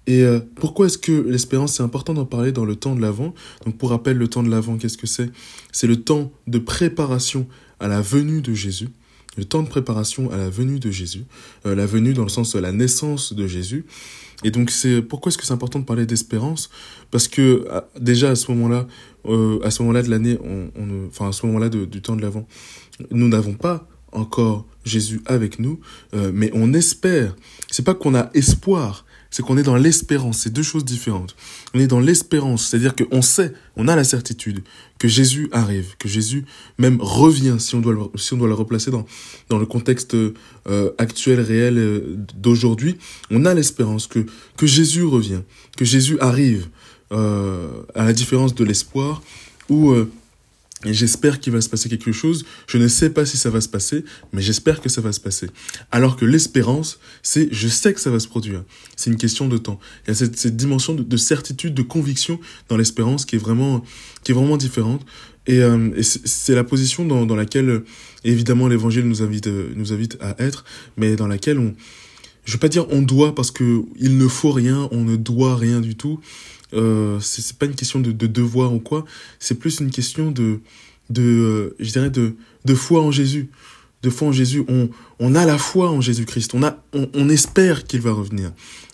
Et 0.07 0.21
euh, 0.21 0.39
pourquoi 0.55 0.85
est-ce 0.85 0.99
que 0.99 1.11
l'espérance, 1.11 1.73
c'est 1.73 1.83
important 1.83 2.13
d'en 2.13 2.25
parler 2.25 2.51
dans 2.51 2.65
le 2.65 2.75
temps 2.75 2.95
de 2.95 3.01
l'Avent? 3.01 3.33
Donc 3.65 3.77
pour 3.77 3.89
rappel, 3.89 4.17
le 4.17 4.27
temps 4.27 4.43
de 4.43 4.49
l'Avent, 4.49 4.77
qu'est-ce 4.77 4.97
que 4.97 5.07
c'est? 5.07 5.31
C'est 5.71 5.87
le 5.87 6.01
temps 6.01 6.31
de 6.47 6.59
préparation 6.59 7.47
à 7.79 7.87
la 7.87 8.01
venue 8.01 8.41
de 8.41 8.53
Jésus. 8.53 8.89
Le 9.37 9.45
temps 9.45 9.63
de 9.63 9.67
préparation 9.67 10.31
à 10.31 10.37
la 10.37 10.49
venue 10.49 10.79
de 10.79 10.91
Jésus. 10.91 11.25
Euh, 11.65 11.75
la 11.75 11.85
venue 11.85 12.13
dans 12.13 12.23
le 12.23 12.29
sens 12.29 12.55
de 12.55 12.59
la 12.59 12.71
naissance 12.71 13.33
de 13.33 13.47
Jésus. 13.47 13.85
Et 14.43 14.51
donc 14.51 14.69
c'est 14.69 15.01
pourquoi 15.01 15.29
est-ce 15.29 15.37
que 15.37 15.45
c'est 15.45 15.53
important 15.53 15.79
de 15.79 15.85
parler 15.85 16.05
d'espérance? 16.05 16.69
Parce 17.11 17.27
que 17.27 17.65
ah, 17.71 17.87
déjà 17.99 18.31
à 18.31 18.35
ce 18.35 18.51
moment-là, 18.51 18.87
euh, 19.25 19.59
à 19.63 19.71
ce 19.71 19.81
moment-là 19.83 20.03
de 20.03 20.09
l'année, 20.09 20.37
on, 20.43 20.69
on, 20.75 21.07
enfin 21.07 21.29
à 21.29 21.31
ce 21.31 21.45
moment-là 21.45 21.69
du 21.69 22.01
temps 22.01 22.15
de 22.15 22.21
l'avant, 22.21 22.47
nous 23.11 23.27
n'avons 23.27 23.53
pas 23.53 23.87
encore 24.11 24.65
Jésus 24.85 25.21
avec 25.25 25.59
nous, 25.59 25.79
euh, 26.13 26.31
mais 26.33 26.51
on 26.53 26.73
espère. 26.73 27.35
C'est 27.69 27.83
pas 27.83 27.93
qu'on 27.93 28.15
a 28.15 28.29
espoir, 28.33 29.04
c'est 29.35 29.43
qu'on 29.43 29.57
est 29.57 29.63
dans 29.63 29.75
l'espérance. 29.75 30.37
C'est 30.37 30.53
deux 30.53 30.63
choses 30.63 30.85
différentes. 30.85 31.35
On 31.73 31.79
est 31.81 31.87
dans 31.87 31.99
l'espérance, 31.99 32.67
c'est-à-dire 32.67 32.95
qu'on 32.95 33.21
sait, 33.21 33.51
on 33.75 33.89
a 33.89 33.95
la 33.97 34.05
certitude 34.05 34.63
que 34.97 35.09
Jésus 35.09 35.49
arrive, 35.51 35.97
que 35.99 36.07
Jésus 36.07 36.45
même 36.77 37.01
revient, 37.01 37.57
si 37.59 37.75
on 37.75 37.81
doit 37.81 37.91
le, 37.91 37.99
si 38.15 38.33
on 38.33 38.37
doit 38.37 38.53
replacer 38.55 38.91
dans, 38.91 39.05
dans 39.49 39.57
le 39.57 39.65
contexte 39.65 40.13
euh, 40.13 40.91
actuel, 40.97 41.41
réel 41.41 41.77
euh, 41.77 42.15
d'aujourd'hui. 42.37 42.95
On 43.29 43.43
a 43.43 43.53
l'espérance 43.53 44.07
que, 44.07 44.25
que 44.55 44.67
Jésus 44.67 45.03
revient, 45.03 45.41
que 45.75 45.83
Jésus 45.83 46.17
arrive, 46.21 46.69
euh, 47.11 47.67
à 47.93 48.05
la 48.05 48.13
différence 48.13 48.55
de 48.55 48.63
l'espoir, 48.63 49.21
où 49.67 49.93
et 50.83 50.93
j'espère 50.93 51.39
qu'il 51.39 51.53
va 51.53 51.61
se 51.61 51.69
passer 51.69 51.87
quelque 51.87 52.11
chose. 52.11 52.45
Je 52.67 52.77
ne 52.77 52.87
sais 52.87 53.09
pas 53.09 53.25
si 53.25 53.37
ça 53.37 53.49
va 53.49 53.61
se 53.61 53.69
passer, 53.69 54.03
mais 54.33 54.41
j'espère 54.41 54.81
que 54.81 54.89
ça 54.89 55.01
va 55.01 55.11
se 55.13 55.19
passer. 55.19 55.49
Alors 55.91 56.17
que 56.17 56.25
l'espérance, 56.25 56.99
c'est 57.23 57.47
je 57.51 57.67
sais 57.67 57.93
que 57.93 57.99
ça 57.99 58.11
va 58.11 58.19
se 58.19 58.27
produire. 58.27 58.63
C'est 58.95 59.09
une 59.09 59.17
question 59.17 59.47
de 59.47 59.57
temps. 59.57 59.79
Il 60.05 60.09
y 60.09 60.11
a 60.11 60.15
cette, 60.15 60.37
cette 60.37 60.57
dimension 60.57 60.93
de, 60.93 61.01
de, 61.01 61.17
certitude, 61.17 61.73
de 61.73 61.81
conviction 61.81 62.39
dans 62.67 62.77
l'espérance 62.77 63.25
qui 63.25 63.37
est 63.37 63.39
vraiment, 63.39 63.83
qui 64.23 64.31
est 64.31 64.35
vraiment 64.35 64.57
différente. 64.57 65.05
Et, 65.47 65.61
euh, 65.61 65.91
et 65.95 66.03
c'est 66.03 66.55
la 66.55 66.63
position 66.63 67.05
dans, 67.05 67.25
dans 67.25 67.35
laquelle, 67.35 67.83
évidemment, 68.23 68.67
l'évangile 68.67 69.07
nous 69.07 69.23
invite, 69.23 69.47
nous 69.47 69.93
invite 69.93 70.17
à 70.19 70.35
être, 70.39 70.65
mais 70.97 71.15
dans 71.15 71.27
laquelle 71.27 71.59
on, 71.59 71.73
je 72.45 72.53
vais 72.53 72.59
pas 72.59 72.69
dire 72.69 72.85
on 72.89 73.01
doit 73.01 73.35
parce 73.35 73.51
que 73.51 73.83
il 73.97 74.17
ne 74.17 74.27
faut 74.27 74.51
rien, 74.51 74.87
on 74.91 75.03
ne 75.03 75.15
doit 75.15 75.55
rien 75.55 75.81
du 75.81 75.95
tout. 75.95 76.19
Euh, 76.73 77.19
c'est 77.19 77.57
pas 77.57 77.65
une 77.65 77.75
question 77.75 77.99
de, 77.99 78.11
de 78.11 78.27
devoir 78.27 78.73
ou 78.73 78.79
quoi, 78.79 79.05
c'est 79.39 79.55
plus 79.55 79.79
une 79.79 79.91
question 79.91 80.31
de, 80.31 80.59
de 81.09 81.21
euh, 81.21 81.75
je 81.79 81.91
dirais, 81.91 82.09
de, 82.09 82.35
de 82.65 82.75
foi 82.75 83.01
en 83.01 83.11
Jésus. 83.11 83.49
De 84.01 84.09
foi 84.09 84.27
en 84.27 84.31
Jésus. 84.31 84.63
On, 84.67 84.89
on 85.19 85.35
a 85.35 85.45
la 85.45 85.57
foi 85.57 85.89
en 85.89 86.01
Jésus-Christ. 86.01 86.53
On, 86.53 86.63
a, 86.63 86.77
on, 86.93 87.09
on 87.13 87.29
espère 87.29 87.85
qu'il 87.85 88.01
va 88.01 88.11
revenir. 88.11 88.51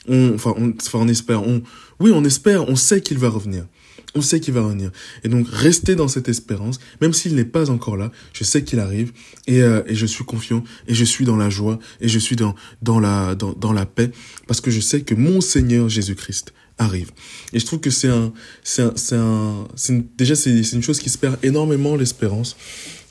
On, 0.07 0.33
enfin, 0.35 0.53
on, 0.57 0.73
enfin, 0.79 0.99
on 1.01 1.07
espère. 1.07 1.45
On, 1.45 1.61
oui, 1.99 2.11
on 2.13 2.23
espère, 2.23 2.69
on 2.69 2.75
sait 2.75 3.01
qu'il 3.01 3.17
va 3.17 3.29
revenir. 3.29 3.65
On 4.13 4.21
sait 4.21 4.39
qu'il 4.39 4.53
va 4.53 4.61
revenir. 4.61 4.91
Et 5.23 5.29
donc, 5.29 5.47
rester 5.49 5.95
dans 5.95 6.07
cette 6.07 6.27
espérance, 6.27 6.79
même 6.99 7.13
s'il 7.13 7.35
n'est 7.35 7.45
pas 7.45 7.69
encore 7.69 7.95
là, 7.95 8.11
je 8.33 8.43
sais 8.43 8.63
qu'il 8.63 8.79
arrive 8.79 9.13
et, 9.47 9.61
euh, 9.61 9.83
et 9.87 9.95
je 9.95 10.05
suis 10.05 10.25
confiant 10.25 10.63
et 10.87 10.93
je 10.93 11.05
suis 11.05 11.23
dans 11.23 11.37
la 11.37 11.49
joie 11.49 11.79
et 12.01 12.09
je 12.09 12.19
suis 12.19 12.35
dans, 12.35 12.55
dans, 12.81 12.99
la, 12.99 13.35
dans, 13.35 13.53
dans 13.53 13.71
la 13.71 13.85
paix 13.85 14.11
parce 14.47 14.59
que 14.59 14.69
je 14.69 14.81
sais 14.81 15.01
que 15.01 15.15
mon 15.15 15.39
Seigneur 15.39 15.87
Jésus-Christ 15.87 16.53
arrive. 16.77 17.11
Et 17.53 17.59
je 17.59 17.65
trouve 17.65 17.79
que 17.79 17.89
c'est 17.89 18.09
un, 18.09 18.33
c'est 18.63 18.81
un, 18.81 18.93
c'est 18.95 19.15
un, 19.15 19.67
c'est 19.75 20.17
déjà 20.17 20.35
c'est, 20.35 20.59
une 20.73 20.83
chose 20.83 20.99
qui 20.99 21.09
se 21.09 21.17
perd 21.17 21.37
énormément 21.43 21.95
l'espérance. 21.95 22.57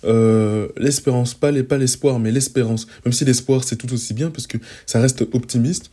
Euh, 0.05 0.69
l'espérance, 0.77 1.35
pas 1.35 1.51
les, 1.51 1.63
pas 1.63 1.79
l'espoir, 1.79 2.19
mais 2.19 2.33
l'espérance. 2.33 2.87
Même 3.05 3.13
si 3.13 3.25
l'espoir 3.25 3.65
c'est 3.65 3.77
tout 3.77 3.93
aussi 3.93 4.15
bien 4.15 4.31
parce 4.31 4.47
que 4.47 4.59
ça 4.87 5.01
reste 5.01 5.23
optimiste. 5.33 5.91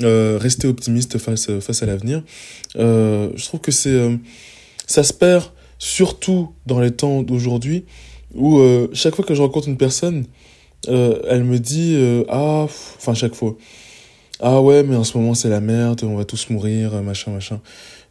Euh, 0.00 0.38
rester 0.40 0.66
optimiste 0.66 1.18
face 1.18 1.50
face 1.60 1.82
à 1.82 1.86
l'avenir. 1.86 2.22
Euh, 2.76 3.30
je 3.36 3.44
trouve 3.44 3.60
que 3.60 3.70
c'est, 3.70 4.18
ça 4.86 5.02
se 5.02 5.12
perd 5.12 5.44
surtout 5.78 6.52
dans 6.66 6.80
les 6.80 6.90
temps 6.90 7.22
d'aujourd'hui 7.22 7.84
où 8.34 8.60
chaque 8.94 9.14
fois 9.14 9.24
que 9.24 9.34
je 9.34 9.42
rencontre 9.42 9.68
une 9.68 9.76
personne, 9.76 10.24
elle 10.88 11.44
me 11.44 11.58
dit 11.58 11.96
ah, 12.28 12.64
enfin 12.64 13.14
chaque 13.14 13.34
fois 13.34 13.56
ah 14.40 14.60
ouais, 14.60 14.82
mais 14.82 14.96
en 14.96 15.04
ce 15.04 15.16
moment 15.16 15.34
c'est 15.34 15.50
la 15.50 15.60
merde, 15.60 16.00
on 16.02 16.16
va 16.16 16.24
tous 16.24 16.50
mourir, 16.50 17.00
machin, 17.02 17.30
machin. 17.30 17.60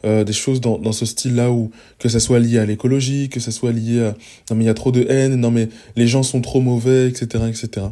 Euh, 0.04 0.24
des 0.24 0.34
choses 0.34 0.62
dans, 0.62 0.80
dans 0.80 0.94
ce 0.94 1.06
style-là 1.06 1.52
où 1.52 1.70
que 2.00 2.10
ça 2.10 2.20
soit 2.20 2.40
lié 2.40 2.58
à 2.58 2.66
l'écologie, 2.66 3.30
que 3.30 3.40
ça 3.40 3.52
soit 3.52 3.72
lié 3.72 4.00
à 4.00 4.16
non 4.50 4.56
mais 4.56 4.64
il 4.64 4.68
y 4.68 4.70
a 4.70 4.74
trop 4.74 4.92
de 4.92 5.06
haine, 5.08 5.36
non 5.36 5.52
mais 5.52 5.70
les 5.96 6.08
gens 6.08 6.24
sont 6.24 6.42
trop 6.42 6.60
mauvais, 6.60 7.08
etc., 7.08 7.44
etc. 7.48 7.86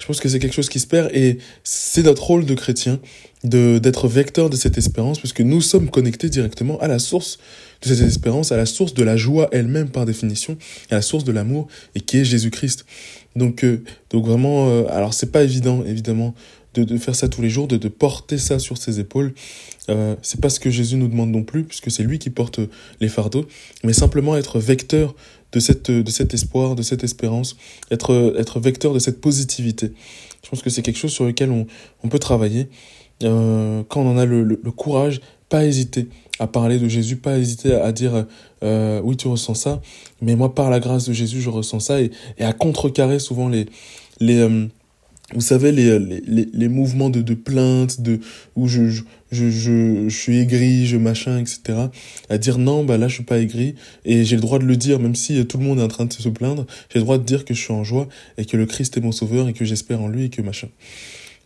Je 0.00 0.06
pense 0.06 0.18
que 0.18 0.28
c'est 0.28 0.38
quelque 0.38 0.54
chose 0.54 0.70
qui 0.70 0.80
se 0.80 0.86
perd 0.86 1.10
et 1.14 1.38
c'est 1.62 2.02
notre 2.04 2.24
rôle 2.24 2.46
de 2.46 2.54
chrétien 2.54 3.00
de 3.44 3.78
d'être 3.78 4.08
vecteur 4.08 4.48
de 4.48 4.56
cette 4.56 4.78
espérance 4.78 5.18
puisque 5.18 5.42
nous 5.42 5.60
sommes 5.60 5.90
connectés 5.90 6.28
directement 6.28 6.80
à 6.80 6.88
la 6.88 6.98
source 6.98 7.38
de 7.82 7.94
cette 7.94 8.06
espérance, 8.06 8.50
à 8.50 8.56
la 8.56 8.66
source 8.66 8.94
de 8.94 9.04
la 9.04 9.16
joie 9.16 9.48
elle-même 9.52 9.90
par 9.90 10.06
définition, 10.06 10.56
à 10.90 10.94
la 10.94 11.02
source 11.02 11.24
de 11.24 11.32
l'amour 11.32 11.68
et 11.94 12.00
qui 12.00 12.18
est 12.18 12.24
Jésus-Christ. 12.24 12.86
Donc 13.36 13.62
euh, 13.62 13.84
donc 14.10 14.24
vraiment 14.24 14.70
euh, 14.70 14.84
alors 14.88 15.12
c'est 15.12 15.30
pas 15.30 15.42
évident 15.42 15.84
évidemment 15.84 16.34
de, 16.74 16.84
de, 16.84 16.96
faire 16.98 17.14
ça 17.14 17.28
tous 17.28 17.42
les 17.42 17.50
jours, 17.50 17.68
de, 17.68 17.76
de 17.76 17.88
porter 17.88 18.38
ça 18.38 18.58
sur 18.58 18.78
ses 18.78 19.00
épaules. 19.00 19.34
Euh, 19.88 20.16
c'est 20.22 20.40
pas 20.40 20.48
ce 20.48 20.60
que 20.60 20.70
Jésus 20.70 20.96
nous 20.96 21.08
demande 21.08 21.30
non 21.30 21.42
plus, 21.42 21.64
puisque 21.64 21.90
c'est 21.90 22.02
lui 22.02 22.18
qui 22.18 22.30
porte 22.30 22.60
les 23.00 23.08
fardeaux, 23.08 23.46
mais 23.84 23.92
simplement 23.92 24.36
être 24.36 24.58
vecteur 24.58 25.14
de, 25.52 25.60
cette, 25.60 25.90
de 25.90 26.10
cet 26.10 26.34
espoir, 26.34 26.74
de 26.74 26.82
cette 26.82 27.04
espérance, 27.04 27.56
être, 27.90 28.34
être 28.38 28.60
vecteur 28.60 28.94
de 28.94 28.98
cette 28.98 29.20
positivité. 29.20 29.92
Je 30.42 30.48
pense 30.50 30.62
que 30.62 30.70
c'est 30.70 30.82
quelque 30.82 30.98
chose 30.98 31.12
sur 31.12 31.24
lequel 31.24 31.50
on, 31.50 31.66
on 32.02 32.08
peut 32.08 32.18
travailler. 32.18 32.68
Euh, 33.22 33.82
quand 33.88 34.00
on 34.00 34.10
en 34.10 34.18
a 34.18 34.24
le, 34.24 34.42
le, 34.42 34.70
courage, 34.70 35.20
pas 35.48 35.64
hésiter 35.64 36.08
à 36.38 36.46
parler 36.46 36.78
de 36.78 36.88
Jésus, 36.88 37.16
pas 37.16 37.38
hésiter 37.38 37.74
à, 37.74 37.92
dire 37.92 38.26
euh, 38.64 39.00
oui 39.04 39.16
tu 39.16 39.28
ressens 39.28 39.54
ça, 39.54 39.80
mais 40.20 40.34
moi 40.34 40.54
par 40.54 40.70
la 40.70 40.80
grâce 40.80 41.06
de 41.06 41.12
Jésus 41.12 41.40
je 41.40 41.50
ressens 41.50 41.80
ça 41.80 42.00
et, 42.00 42.10
et 42.38 42.44
à 42.44 42.52
contrecarrer 42.52 43.18
souvent 43.18 43.48
les 43.48 43.66
les 44.18 44.38
euh, 44.38 44.66
vous 45.34 45.40
savez, 45.40 45.72
les, 45.72 45.98
les, 45.98 46.48
les, 46.52 46.68
mouvements 46.68 47.10
de, 47.10 47.22
de 47.22 47.34
plainte, 47.34 48.00
de, 48.00 48.20
où 48.54 48.68
je, 48.68 48.88
je, 48.88 49.02
je, 49.30 49.48
je, 49.50 50.08
suis 50.08 50.38
aigri, 50.38 50.86
je 50.86 50.96
machin, 50.96 51.38
etc. 51.38 51.86
À 52.28 52.38
dire 52.38 52.58
non, 52.58 52.84
bah 52.84 52.98
là, 52.98 53.08
je 53.08 53.14
suis 53.14 53.24
pas 53.24 53.38
aigri. 53.38 53.74
Et 54.04 54.24
j'ai 54.24 54.36
le 54.36 54.42
droit 54.42 54.58
de 54.58 54.64
le 54.64 54.76
dire, 54.76 54.98
même 55.00 55.14
si 55.14 55.44
tout 55.46 55.58
le 55.58 55.64
monde 55.64 55.78
est 55.78 55.82
en 55.82 55.88
train 55.88 56.04
de 56.04 56.12
se 56.12 56.28
plaindre. 56.28 56.66
J'ai 56.92 56.98
le 56.98 57.04
droit 57.04 57.18
de 57.18 57.24
dire 57.24 57.44
que 57.44 57.54
je 57.54 57.60
suis 57.60 57.72
en 57.72 57.84
joie 57.84 58.08
et 58.36 58.44
que 58.44 58.56
le 58.56 58.66
Christ 58.66 58.96
est 58.96 59.00
mon 59.00 59.12
sauveur 59.12 59.48
et 59.48 59.52
que 59.52 59.64
j'espère 59.64 60.02
en 60.02 60.08
lui 60.08 60.24
et 60.24 60.28
que 60.28 60.42
machin. 60.42 60.68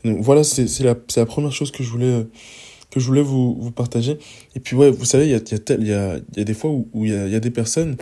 Donc 0.04 0.20
voilà, 0.20 0.44
c'est 0.44 0.80
la, 0.80 0.94
la 1.16 1.26
première 1.26 1.52
chose 1.52 1.70
que 1.70 1.82
je 1.82 1.90
voulais, 1.90 2.26
que 2.90 3.00
je 3.00 3.06
voulais 3.06 3.22
vous, 3.22 3.56
vous 3.60 3.70
partager. 3.70 4.18
Et 4.54 4.60
puis 4.60 4.76
ouais, 4.76 4.90
vous 4.90 5.04
savez, 5.04 5.26
il 5.26 5.30
y 5.30 5.34
a, 5.34 5.38
y, 5.38 5.54
a 5.54 5.76
il 5.78 5.86
y, 5.86 5.92
a, 5.92 6.18
y 6.36 6.40
a 6.40 6.44
des 6.44 6.54
fois 6.54 6.70
où 6.70 7.04
il 7.04 7.10
y 7.10 7.14
a, 7.14 7.26
y 7.26 7.34
a 7.34 7.40
des 7.40 7.50
personnes, 7.50 7.96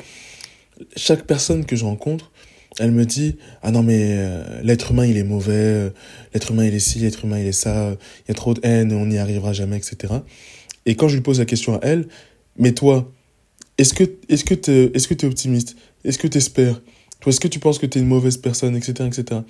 chaque 0.97 1.27
personne 1.27 1.65
que 1.65 1.77
je 1.77 1.85
rencontre, 1.85 2.33
elle 2.79 2.91
me 2.91 3.05
dit 3.05 3.37
ah 3.63 3.71
non 3.71 3.83
mais 3.83 4.17
euh, 4.19 4.63
l'être 4.63 4.91
humain 4.91 5.07
il 5.07 5.17
est 5.17 5.25
mauvais 5.25 5.53
euh, 5.55 5.91
l'être 6.33 6.51
humain 6.51 6.65
il 6.65 6.75
est 6.75 6.81
ci 6.81 6.99
l'être 6.99 7.25
humain 7.25 7.39
il 7.39 7.47
est 7.47 7.53
ça 7.53 7.91
il 7.91 8.29
y 8.29 8.31
a 8.31 8.35
trop 8.35 8.55
de 8.55 8.61
haine 8.63 8.93
on 8.93 9.07
n'y 9.07 9.19
arrivera 9.19 9.53
jamais 9.53 9.77
etc 9.77 10.15
et 10.87 10.95
quand 10.95 11.09
je 11.09 11.15
lui 11.15 11.23
pose 11.23 11.39
la 11.39 11.45
question 11.45 11.75
à 11.77 11.81
elle 11.83 12.07
mais 12.57 12.73
toi 12.73 13.11
est-ce 13.79 13.95
que 13.95 14.05
est-ce 14.29 14.45
que 14.45 14.55
est-ce 14.95 15.09
que 15.09 15.15
t'es 15.15 15.27
optimiste? 15.27 15.77
Est-ce 16.05 16.19
que 16.19 16.29
t'espères? 16.29 16.81
Toi 17.21 17.31
est-ce 17.31 17.41
que 17.41 17.49
tu 17.49 17.59
penses 17.59 17.79
que 17.79 17.87
t'es 17.87 18.01
une 18.01 18.07
mauvaise 18.07 18.37
personne 18.37 18.77
etc 18.77 19.05
etc 19.07 19.41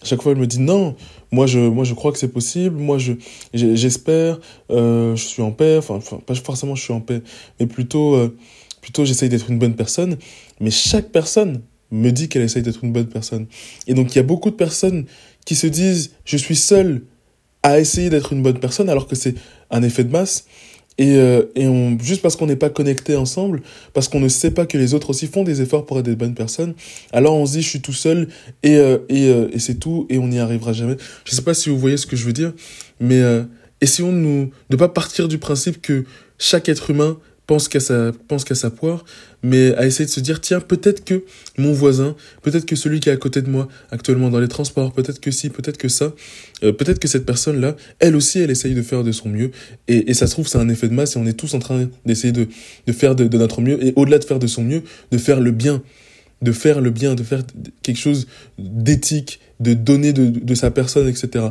à 0.00 0.04
chaque 0.04 0.22
fois 0.22 0.32
elle 0.32 0.38
me 0.38 0.46
dit 0.46 0.60
non 0.60 0.96
moi 1.32 1.46
je 1.46 1.58
moi 1.58 1.84
je 1.84 1.94
crois 1.94 2.12
que 2.12 2.18
c'est 2.18 2.32
possible 2.32 2.76
moi 2.76 2.98
je 2.98 3.12
j'espère 3.52 4.38
euh, 4.70 5.14
je 5.16 5.24
suis 5.24 5.42
en 5.42 5.50
paix 5.52 5.76
enfin, 5.78 6.00
pas 6.20 6.34
forcément 6.34 6.74
je 6.74 6.82
suis 6.82 6.92
en 6.92 7.00
paix 7.00 7.22
mais 7.58 7.66
plutôt 7.66 8.30
plutôt 8.80 9.04
j'essaye 9.04 9.28
d'être 9.28 9.50
une 9.50 9.58
bonne 9.58 9.76
personne. 9.76 10.16
Mais 10.60 10.70
chaque 10.70 11.10
personne 11.10 11.60
me 11.90 12.10
dit 12.10 12.28
qu'elle 12.28 12.42
essaye 12.42 12.62
d'être 12.62 12.84
une 12.84 12.92
bonne 12.92 13.08
personne. 13.08 13.46
Et 13.86 13.94
donc 13.94 14.14
il 14.14 14.16
y 14.16 14.20
a 14.20 14.24
beaucoup 14.24 14.50
de 14.50 14.56
personnes 14.56 15.06
qui 15.44 15.54
se 15.54 15.66
disent 15.66 16.12
je 16.24 16.36
suis 16.36 16.56
seul 16.56 17.02
à 17.62 17.80
essayer 17.80 18.10
d'être 18.10 18.32
une 18.32 18.42
bonne 18.42 18.60
personne 18.60 18.88
alors 18.88 19.06
que 19.06 19.16
c'est 19.16 19.34
un 19.70 19.82
effet 19.82 20.04
de 20.04 20.10
masse. 20.10 20.46
Et, 21.00 21.16
euh, 21.16 21.44
et 21.54 21.68
on, 21.68 21.96
juste 22.00 22.22
parce 22.22 22.34
qu'on 22.34 22.46
n'est 22.46 22.56
pas 22.56 22.70
connecté 22.70 23.14
ensemble, 23.14 23.62
parce 23.92 24.08
qu'on 24.08 24.18
ne 24.18 24.28
sait 24.28 24.50
pas 24.50 24.66
que 24.66 24.76
les 24.76 24.94
autres 24.94 25.10
aussi 25.10 25.28
font 25.28 25.44
des 25.44 25.62
efforts 25.62 25.86
pour 25.86 26.00
être 26.00 26.04
des 26.04 26.16
bonnes 26.16 26.34
personnes, 26.34 26.74
alors 27.12 27.36
on 27.36 27.46
se 27.46 27.52
dit 27.52 27.62
je 27.62 27.68
suis 27.68 27.80
tout 27.80 27.92
seul 27.92 28.26
et, 28.64 28.76
euh, 28.78 28.98
et, 29.08 29.28
euh, 29.28 29.48
et 29.52 29.60
c'est 29.60 29.76
tout 29.76 30.06
et 30.10 30.18
on 30.18 30.26
n'y 30.26 30.40
arrivera 30.40 30.72
jamais. 30.72 30.96
Je 31.24 31.32
ne 31.32 31.36
sais 31.36 31.42
pas 31.42 31.54
si 31.54 31.70
vous 31.70 31.78
voyez 31.78 31.96
ce 31.96 32.06
que 32.06 32.16
je 32.16 32.24
veux 32.24 32.32
dire, 32.32 32.52
mais 32.98 33.22
essayons 33.80 34.12
de 34.12 34.48
de 34.70 34.76
pas 34.76 34.88
partir 34.88 35.28
du 35.28 35.38
principe 35.38 35.80
que 35.80 36.04
chaque 36.36 36.68
être 36.68 36.90
humain 36.90 37.16
pense 37.48 37.66
qu'à 37.66 37.80
sa, 37.80 38.70
poire, 38.70 39.06
mais 39.42 39.74
à 39.76 39.86
essayer 39.86 40.04
de 40.04 40.10
se 40.10 40.20
dire, 40.20 40.38
tiens, 40.42 40.60
peut-être 40.60 41.02
que 41.02 41.24
mon 41.56 41.72
voisin, 41.72 42.14
peut-être 42.42 42.66
que 42.66 42.76
celui 42.76 43.00
qui 43.00 43.08
est 43.08 43.12
à 43.12 43.16
côté 43.16 43.40
de 43.40 43.48
moi 43.48 43.68
actuellement 43.90 44.28
dans 44.28 44.38
les 44.38 44.48
transports, 44.48 44.92
peut-être 44.92 45.18
que 45.18 45.30
si, 45.30 45.48
peut-être 45.48 45.78
que 45.78 45.88
ça, 45.88 46.14
euh, 46.62 46.72
peut-être 46.72 46.98
que 46.98 47.08
cette 47.08 47.24
personne-là, 47.24 47.74
elle 48.00 48.16
aussi, 48.16 48.38
elle 48.38 48.50
essaye 48.50 48.74
de 48.74 48.82
faire 48.82 49.02
de 49.02 49.12
son 49.12 49.30
mieux, 49.30 49.50
et, 49.88 50.10
et 50.10 50.14
ça 50.14 50.26
se 50.26 50.32
trouve, 50.32 50.46
c'est 50.46 50.58
un 50.58 50.68
effet 50.68 50.88
de 50.88 50.94
masse, 50.94 51.16
et 51.16 51.18
on 51.18 51.24
est 51.24 51.32
tous 51.32 51.54
en 51.54 51.58
train 51.58 51.88
d'essayer 52.04 52.32
de, 52.34 52.48
de 52.86 52.92
faire 52.92 53.14
de, 53.16 53.26
de 53.26 53.38
notre 53.38 53.62
mieux, 53.62 53.82
et 53.82 53.94
au-delà 53.96 54.18
de 54.18 54.24
faire 54.24 54.38
de 54.38 54.46
son 54.46 54.62
mieux, 54.62 54.82
de 55.10 55.16
faire 55.16 55.40
le 55.40 55.50
bien, 55.50 55.82
de 56.42 56.52
faire 56.52 56.82
le 56.82 56.90
bien, 56.90 57.14
de 57.14 57.22
faire 57.22 57.42
quelque 57.82 57.98
chose 57.98 58.26
d'éthique, 58.58 59.40
de 59.60 59.74
donner 59.74 60.12
de, 60.12 60.54
sa 60.54 60.70
personne, 60.70 61.08
etc. 61.08 61.46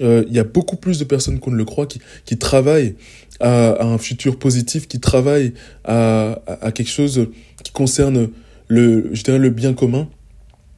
Euh, 0.00 0.24
il 0.28 0.34
y 0.34 0.38
a 0.38 0.44
beaucoup 0.44 0.76
plus 0.76 0.98
de 0.98 1.04
personnes 1.04 1.38
qu'on 1.38 1.50
ne 1.50 1.56
le 1.56 1.64
croit 1.64 1.86
qui, 1.86 2.00
qui 2.24 2.36
travaillent 2.36 2.94
à, 3.40 3.82
un 3.84 3.98
futur 3.98 4.38
positif, 4.38 4.88
qui 4.88 5.00
travaille 5.00 5.54
à, 5.84 6.40
à, 6.46 6.72
quelque 6.72 6.90
chose 6.90 7.28
qui 7.62 7.72
concerne 7.72 8.28
le, 8.68 9.10
je 9.12 9.22
dirais, 9.22 9.38
le 9.38 9.50
bien 9.50 9.74
commun, 9.74 10.08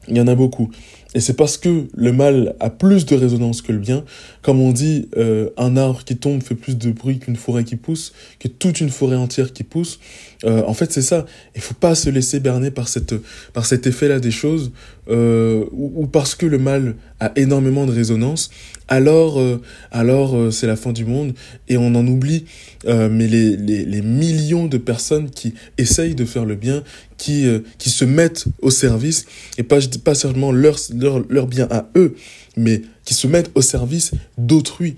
il 0.07 0.17
y 0.17 0.21
en 0.21 0.27
a 0.27 0.35
beaucoup. 0.35 0.69
Et 1.15 1.21
c'est 1.21 1.33
parce 1.33 1.57
que 1.57 1.87
le 1.95 2.11
mal 2.11 2.55
a 2.59 2.69
plus 2.69 3.05
de 3.05 3.15
résonance 3.15 3.61
que 3.61 3.71
le 3.71 3.79
bien. 3.79 4.03
Comme 4.41 4.61
on 4.61 4.71
dit, 4.71 5.09
euh, 5.17 5.49
un 5.57 5.75
arbre 5.75 6.03
qui 6.03 6.17
tombe 6.17 6.43
fait 6.43 6.55
plus 6.55 6.77
de 6.77 6.91
bruit 6.91 7.17
qu'une 7.17 7.35
forêt 7.35 7.63
qui 7.63 7.75
pousse, 7.75 8.13
que 8.39 8.47
toute 8.47 8.79
une 8.79 8.89
forêt 8.89 9.15
entière 9.15 9.51
qui 9.51 9.63
pousse. 9.63 9.99
Euh, 10.45 10.63
en 10.65 10.73
fait, 10.73 10.91
c'est 10.91 11.01
ça. 11.01 11.25
Il 11.55 11.61
faut 11.61 11.73
pas 11.73 11.95
se 11.95 12.09
laisser 12.09 12.39
berner 12.39 12.71
par 12.71 12.87
cette 12.87 13.13
par 13.53 13.65
cet 13.65 13.87
effet-là 13.87 14.19
des 14.19 14.31
choses, 14.31 14.71
euh, 15.09 15.65
ou, 15.71 16.07
parce 16.07 16.35
que 16.35 16.45
le 16.45 16.57
mal 16.57 16.95
a 17.19 17.31
énormément 17.35 17.85
de 17.85 17.91
résonance. 17.91 18.49
Alors, 18.87 19.39
euh, 19.39 19.61
alors 19.91 20.51
c'est 20.51 20.67
la 20.67 20.75
fin 20.75 20.93
du 20.93 21.05
monde 21.05 21.33
et 21.67 21.77
on 21.77 21.93
en 21.95 22.07
oublie. 22.07 22.45
mais 22.85 23.27
les, 23.27 23.57
les, 23.57 23.83
les 23.85 24.01
millions 24.01 24.65
de 24.67 24.77
personnes 24.77 25.29
qui 25.29 25.53
essayent 25.77 26.15
de 26.15 26.25
faire 26.25 26.45
le 26.45 26.55
bien, 26.55 26.83
qui 27.17 27.45
qui 27.77 27.89
se 27.89 28.05
mettent 28.05 28.45
au 28.61 28.71
service 28.71 29.25
et 29.57 29.63
pas 29.63 29.79
pas 30.03 30.15
seulement 30.15 30.51
leur 30.51 30.77
leur, 30.95 31.19
leur 31.29 31.47
bien 31.47 31.67
à 31.69 31.89
eux, 31.95 32.15
mais 32.55 32.81
qui 33.03 33.13
se 33.13 33.27
mettent 33.27 33.51
au 33.55 33.61
service 33.61 34.11
d'autrui. 34.37 34.95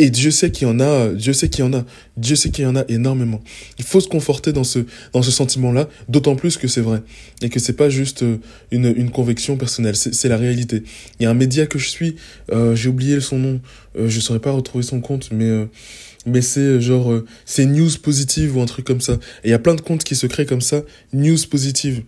Et 0.00 0.10
Dieu 0.10 0.30
sait 0.30 0.52
qu'il 0.52 0.68
y 0.68 0.70
en 0.70 0.78
a, 0.78 1.08
Dieu 1.08 1.32
sait 1.32 1.48
qu'il 1.48 1.64
y 1.64 1.68
en 1.68 1.74
a, 1.74 1.84
Dieu 2.16 2.36
sait 2.36 2.50
qu'il 2.50 2.62
y 2.62 2.66
en 2.68 2.76
a 2.76 2.84
énormément. 2.88 3.40
Il 3.78 3.84
faut 3.84 4.00
se 4.00 4.06
conforter 4.06 4.52
dans 4.52 4.62
ce, 4.62 4.80
dans 5.12 5.22
ce 5.22 5.32
sentiment-là, 5.32 5.88
d'autant 6.08 6.36
plus 6.36 6.56
que 6.56 6.68
c'est 6.68 6.80
vrai. 6.80 7.02
Et 7.42 7.48
que 7.48 7.58
c'est 7.58 7.72
pas 7.72 7.90
juste 7.90 8.22
euh, 8.22 8.38
une, 8.70 8.94
une 8.96 9.10
conviction 9.10 9.56
personnelle, 9.56 9.96
c'est 9.96 10.28
la 10.28 10.36
réalité. 10.36 10.84
Il 11.18 11.24
y 11.24 11.26
a 11.26 11.30
un 11.30 11.34
média 11.34 11.66
que 11.66 11.80
je 11.80 11.88
suis, 11.88 12.14
euh, 12.52 12.76
j'ai 12.76 12.88
oublié 12.88 13.20
son 13.20 13.38
nom, 13.38 13.60
euh, 13.98 14.08
je 14.08 14.20
saurais 14.20 14.38
pas 14.38 14.52
retrouver 14.52 14.84
son 14.84 15.00
compte, 15.00 15.30
mais 15.32 15.46
euh, 15.46 15.66
mais 16.26 16.42
c'est 16.42 16.60
euh, 16.60 16.80
genre 16.80 17.10
euh, 17.12 17.24
c'est 17.44 17.64
news 17.64 17.90
positive 18.02 18.56
ou 18.56 18.60
un 18.60 18.66
truc 18.66 18.86
comme 18.86 19.00
ça. 19.00 19.14
Et 19.44 19.48
il 19.48 19.50
y 19.50 19.54
a 19.54 19.58
plein 19.58 19.74
de 19.74 19.80
comptes 19.80 20.04
qui 20.04 20.14
se 20.14 20.26
créent 20.26 20.46
comme 20.46 20.60
ça, 20.60 20.82
news 21.12 21.38
positive. 21.50 22.02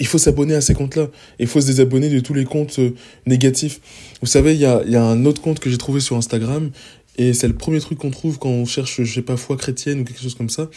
Il 0.00 0.06
faut 0.06 0.18
s'abonner 0.18 0.54
à 0.54 0.60
ces 0.60 0.74
comptes-là. 0.74 1.08
Il 1.38 1.46
faut 1.46 1.60
se 1.60 1.66
désabonner 1.66 2.08
de 2.08 2.20
tous 2.20 2.34
les 2.34 2.44
comptes 2.44 2.78
négatifs. 3.26 3.80
Vous 4.20 4.26
savez, 4.26 4.54
il 4.54 4.60
y 4.60 4.66
a, 4.66 4.82
y 4.86 4.96
a 4.96 5.02
un 5.02 5.24
autre 5.24 5.42
compte 5.42 5.60
que 5.60 5.70
j'ai 5.70 5.78
trouvé 5.78 6.00
sur 6.00 6.16
Instagram 6.16 6.70
et 7.16 7.32
c'est 7.32 7.48
le 7.48 7.54
premier 7.54 7.80
truc 7.80 7.98
qu'on 7.98 8.10
trouve 8.10 8.38
quand 8.38 8.50
on 8.50 8.64
cherche, 8.64 9.02
je 9.02 9.14
sais 9.14 9.22
pas, 9.22 9.36
foi 9.36 9.56
chrétienne 9.56 10.00
ou 10.00 10.04
quelque 10.04 10.22
chose 10.22 10.34
comme 10.34 10.50
ça. 10.50 10.70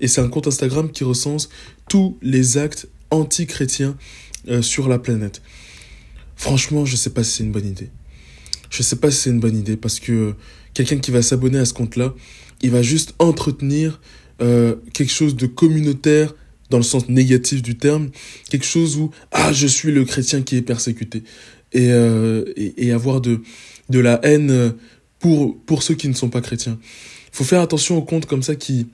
Et 0.00 0.08
c'est 0.08 0.20
un 0.20 0.28
compte 0.28 0.46
Instagram 0.46 0.90
qui 0.90 1.04
recense 1.04 1.48
tous 1.88 2.18
les 2.22 2.58
actes 2.58 2.88
anti-chrétiens 3.10 3.96
sur 4.60 4.88
la 4.88 4.98
planète. 4.98 5.42
Franchement, 6.36 6.84
je 6.84 6.94
sais 6.94 7.10
pas 7.10 7.24
si 7.24 7.38
c'est 7.38 7.44
une 7.44 7.52
bonne 7.52 7.66
idée. 7.66 7.90
Je 8.70 8.82
sais 8.82 8.96
pas 8.96 9.10
si 9.10 9.18
c'est 9.18 9.30
une 9.30 9.40
bonne 9.40 9.56
idée 9.56 9.76
parce 9.76 9.98
que 9.98 10.34
quelqu'un 10.72 10.98
qui 10.98 11.10
va 11.10 11.22
s'abonner 11.22 11.58
à 11.58 11.64
ce 11.64 11.74
compte-là, 11.74 12.14
il 12.62 12.70
va 12.70 12.82
juste 12.82 13.14
entretenir 13.18 14.00
euh, 14.40 14.76
quelque 14.92 15.12
chose 15.12 15.36
de 15.36 15.46
communautaire 15.46 16.34
dans 16.70 16.76
le 16.76 16.84
sens 16.84 17.08
négatif 17.08 17.62
du 17.62 17.76
terme, 17.76 18.10
quelque 18.50 18.66
chose 18.66 18.96
où 18.96 19.10
ah 19.32 19.52
je 19.52 19.66
suis 19.66 19.90
le 19.90 20.04
chrétien 20.04 20.42
qui 20.42 20.56
est 20.56 20.62
persécuté 20.62 21.24
et 21.72 21.90
euh, 21.90 22.44
et, 22.56 22.86
et, 22.86 22.92
avoir 22.92 23.20
de 23.20 23.40
de 23.88 23.98
la 23.98 24.20
haine 24.22 24.74
pour 25.18 25.58
pour 25.64 25.82
ceux 25.82 25.94
qui 25.94 26.08
ne 26.08 26.14
sont 26.14 26.28
pas 26.28 26.40
chrétiens. 26.40 26.78
Il 27.32 27.36
faut 27.36 27.44
faire 27.44 27.60
attention 27.60 27.96
aux 27.96 28.02
comptes 28.02 28.26
comme 28.26 28.42
ça 28.42 28.56
qui 28.56 28.86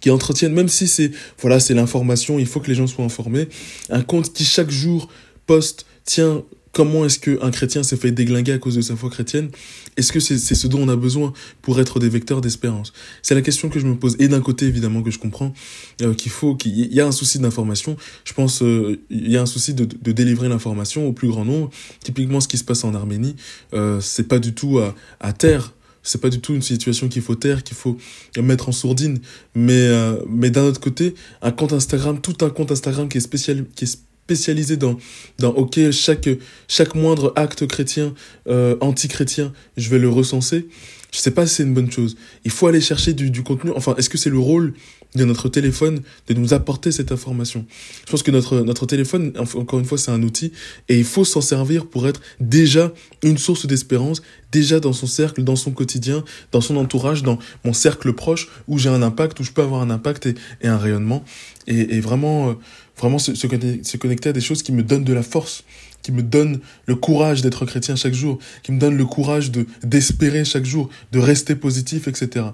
qui 0.00 0.10
entretiennent 0.10 0.52
même 0.52 0.68
si 0.68 0.86
c'est 0.86 1.10
voilà 1.40 1.60
c'est 1.60 1.74
l'information, 1.74 2.38
il 2.38 2.46
faut 2.46 2.60
que 2.60 2.68
les 2.68 2.74
gens 2.74 2.86
soient 2.86 3.04
informés. 3.04 3.48
Un 3.90 4.02
compte 4.02 4.32
qui 4.32 4.44
chaque 4.44 4.70
jour 4.70 5.08
poste 5.46 5.86
tiens 6.04 6.42
Comment 6.74 7.04
est-ce 7.04 7.20
qu'un 7.20 7.50
chrétien 7.50 7.82
s'est 7.82 7.96
fait 7.96 8.10
déglinguer 8.10 8.52
à 8.52 8.58
cause 8.58 8.74
de 8.74 8.80
sa 8.80 8.96
foi 8.96 9.08
chrétienne? 9.08 9.48
Est-ce 9.96 10.12
que 10.12 10.20
c'est 10.20 10.38
ce 10.38 10.66
dont 10.66 10.80
on 10.80 10.88
a 10.88 10.96
besoin 10.96 11.32
pour 11.62 11.80
être 11.80 12.00
des 12.00 12.08
vecteurs 12.08 12.40
d'espérance? 12.40 12.92
C'est 13.22 13.36
la 13.36 13.42
question 13.42 13.68
que 13.68 13.78
je 13.78 13.86
me 13.86 13.94
pose. 13.94 14.16
Et 14.18 14.26
d'un 14.26 14.40
côté, 14.40 14.66
évidemment, 14.66 15.02
que 15.02 15.12
je 15.12 15.20
comprends 15.20 15.54
euh, 16.02 16.14
qu'il 16.14 16.32
faut 16.32 16.56
qu'il 16.56 16.92
y 16.92 17.00
a 17.00 17.06
un 17.06 17.12
souci 17.12 17.38
d'information. 17.38 17.96
Je 18.24 18.32
pense 18.32 18.62
euh, 18.62 19.00
il 19.08 19.30
y 19.30 19.36
a 19.36 19.42
un 19.42 19.46
souci 19.46 19.72
de, 19.72 19.84
de 19.84 20.12
délivrer 20.12 20.48
l'information 20.48 21.06
au 21.06 21.12
plus 21.12 21.28
grand 21.28 21.44
nombre. 21.44 21.70
Typiquement, 22.02 22.40
ce 22.40 22.48
qui 22.48 22.58
se 22.58 22.64
passe 22.64 22.82
en 22.82 22.92
Arménie, 22.92 23.36
euh, 23.72 24.00
c'est 24.00 24.26
pas 24.26 24.40
du 24.40 24.52
tout 24.52 24.80
à, 24.80 24.94
à 25.20 25.32
terre 25.32 25.72
c'est 26.04 26.20
pas 26.20 26.28
du 26.28 26.38
tout 26.38 26.54
une 26.54 26.62
situation 26.62 27.08
qu'il 27.08 27.22
faut 27.22 27.34
taire, 27.34 27.64
qu'il 27.64 27.76
faut 27.76 27.96
mettre 28.36 28.68
en 28.68 28.72
sourdine. 28.72 29.18
Mais, 29.54 29.72
euh, 29.72 30.16
mais 30.28 30.50
d'un 30.50 30.64
autre 30.64 30.80
côté, 30.80 31.14
un 31.42 31.50
compte 31.50 31.72
Instagram, 31.72 32.20
tout 32.20 32.36
un 32.44 32.50
compte 32.50 32.70
Instagram 32.70 33.08
qui 33.08 33.18
est 33.18 33.22
spécial, 33.22 33.64
qui 33.74 33.84
est 33.84 33.98
spécialisé 34.24 34.76
dans, 34.78 34.96
dans 35.38 35.50
ok, 35.50 35.90
chaque, 35.90 36.30
chaque 36.66 36.94
moindre 36.94 37.32
acte 37.36 37.66
chrétien, 37.66 38.14
euh, 38.48 38.76
anti-chrétien, 38.80 39.52
je 39.76 39.90
vais 39.90 39.98
le 39.98 40.08
recenser. 40.08 40.66
Je 41.12 41.18
sais 41.20 41.30
pas 41.30 41.46
si 41.46 41.56
c'est 41.56 41.62
une 41.62 41.74
bonne 41.74 41.92
chose. 41.92 42.16
Il 42.44 42.50
faut 42.50 42.66
aller 42.66 42.80
chercher 42.80 43.12
du, 43.12 43.30
du 43.30 43.42
contenu. 43.44 43.70
Enfin, 43.76 43.94
est-ce 43.96 44.08
que 44.08 44.18
c'est 44.18 44.30
le 44.30 44.38
rôle 44.38 44.74
de 45.14 45.24
notre 45.24 45.48
téléphone 45.48 46.00
de 46.26 46.34
nous 46.34 46.54
apporter 46.54 46.90
cette 46.90 47.12
information? 47.12 47.66
Je 48.04 48.10
pense 48.10 48.24
que 48.24 48.32
notre, 48.32 48.62
notre 48.62 48.84
téléphone, 48.86 49.32
encore 49.36 49.78
une 49.78 49.84
fois, 49.84 49.96
c'est 49.96 50.10
un 50.10 50.22
outil 50.24 50.50
et 50.88 50.98
il 50.98 51.04
faut 51.04 51.24
s'en 51.24 51.40
servir 51.40 51.86
pour 51.86 52.08
être 52.08 52.20
déjà 52.40 52.92
une 53.22 53.38
source 53.38 53.66
d'espérance, 53.66 54.22
déjà 54.50 54.80
dans 54.80 54.92
son 54.92 55.06
cercle, 55.06 55.44
dans 55.44 55.54
son 55.54 55.70
quotidien, 55.70 56.24
dans 56.50 56.60
son 56.60 56.76
entourage, 56.76 57.22
dans 57.22 57.38
mon 57.64 57.74
cercle 57.74 58.12
proche 58.12 58.48
où 58.66 58.78
j'ai 58.78 58.88
un 58.88 59.02
impact, 59.02 59.38
où 59.38 59.44
je 59.44 59.52
peux 59.52 59.62
avoir 59.62 59.82
un 59.82 59.90
impact 59.90 60.26
et, 60.26 60.34
et 60.62 60.66
un 60.66 60.78
rayonnement. 60.78 61.24
Et, 61.68 61.96
et 61.96 62.00
vraiment, 62.00 62.50
euh, 62.50 62.54
vraiment 62.98 63.18
se, 63.18 63.34
se, 63.34 63.96
connecter 63.96 64.28
à 64.28 64.32
des 64.32 64.40
choses 64.40 64.62
qui 64.62 64.72
me 64.72 64.82
donnent 64.82 65.04
de 65.04 65.12
la 65.12 65.22
force, 65.22 65.64
qui 66.02 66.12
me 66.12 66.22
donnent 66.22 66.60
le 66.86 66.96
courage 66.96 67.42
d'être 67.42 67.66
chrétien 67.66 67.96
chaque 67.96 68.14
jour, 68.14 68.38
qui 68.62 68.72
me 68.72 68.78
donnent 68.78 68.96
le 68.96 69.06
courage 69.06 69.50
de 69.50 69.66
d'espérer 69.82 70.44
chaque 70.44 70.64
jour, 70.64 70.90
de 71.12 71.18
rester 71.18 71.56
positif, 71.56 72.08
etc. 72.08 72.46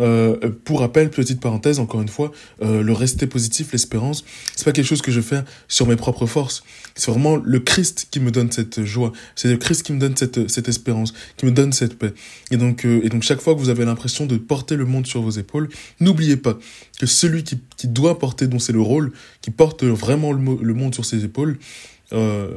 Euh, 0.00 0.36
pour 0.64 0.80
rappel, 0.80 1.10
petite 1.10 1.40
parenthèse, 1.40 1.78
encore 1.78 2.00
une 2.00 2.08
fois, 2.08 2.32
euh, 2.62 2.82
le 2.82 2.92
rester 2.92 3.26
positif, 3.26 3.72
l'espérance, 3.72 4.24
c'est 4.56 4.64
pas 4.64 4.72
quelque 4.72 4.86
chose 4.86 5.02
que 5.02 5.12
je 5.12 5.20
fais 5.20 5.42
sur 5.68 5.86
mes 5.86 5.96
propres 5.96 6.26
forces. 6.26 6.62
C'est 6.94 7.10
vraiment 7.10 7.36
le 7.36 7.60
Christ 7.60 8.08
qui 8.10 8.20
me 8.20 8.30
donne 8.30 8.50
cette 8.50 8.84
joie. 8.84 9.12
C'est 9.36 9.48
le 9.48 9.56
Christ 9.56 9.84
qui 9.84 9.92
me 9.92 10.00
donne 10.00 10.16
cette, 10.16 10.48
cette 10.48 10.68
espérance, 10.68 11.12
qui 11.36 11.46
me 11.46 11.52
donne 11.52 11.72
cette 11.72 11.98
paix. 11.98 12.12
Et 12.50 12.56
donc, 12.56 12.84
euh, 12.84 13.00
et 13.04 13.08
donc 13.08 13.22
chaque 13.22 13.40
fois 13.40 13.54
que 13.54 13.60
vous 13.60 13.68
avez 13.68 13.84
l'impression 13.84 14.26
de 14.26 14.36
porter 14.36 14.76
le 14.76 14.86
monde 14.86 15.06
sur 15.06 15.22
vos 15.22 15.30
épaules, 15.30 15.68
n'oubliez 16.00 16.36
pas 16.36 16.58
que 16.98 17.06
celui 17.06 17.44
qui, 17.44 17.58
doit 17.84 18.18
porter, 18.18 18.46
dont 18.46 18.58
c'est 18.58 18.72
le 18.72 18.80
rôle, 18.80 19.12
qui 19.40 19.50
porte 19.50 19.84
vraiment 19.84 20.32
le, 20.32 20.74
monde 20.74 20.94
sur 20.94 21.04
ses 21.04 21.24
épaules, 21.24 21.58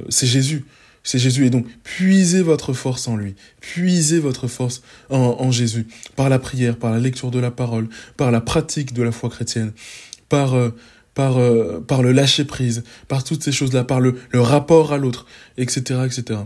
c'est 0.10 0.28
Jésus 0.28 0.66
c'est 1.04 1.20
Jésus. 1.20 1.46
Et 1.46 1.50
donc, 1.50 1.68
puisez 1.84 2.42
votre 2.42 2.74
force 2.74 3.08
en 3.08 3.16
lui. 3.16 3.36
Puisez 3.60 4.20
votre 4.20 4.48
force 4.48 4.82
en, 5.10 5.52
Jésus. 5.52 5.88
Par 6.16 6.30
la 6.30 6.40
prière, 6.40 6.78
par 6.78 6.92
la 6.92 7.00
lecture 7.00 7.32
de 7.32 7.40
la 7.40 7.52
parole, 7.52 7.90
par 8.18 8.32
la 8.32 8.42
pratique 8.42 8.94
de 8.94 9.04
la 9.04 9.12
foi 9.12 9.30
chrétienne, 9.30 9.74
par, 10.30 10.54
euh, 10.56 10.70
par, 11.14 11.38
euh, 11.38 11.84
par 11.86 12.02
le 12.02 12.12
lâcher-prise, 12.12 12.84
par 13.08 13.24
toutes 13.24 13.44
ces 13.44 13.52
choses-là, 13.52 13.84
par 13.84 14.00
le, 14.00 14.16
le 14.32 14.42
rapport 14.42 14.94
à 14.94 14.98
l'autre, 14.98 15.26
etc., 15.58 16.02
etc. 16.06 16.40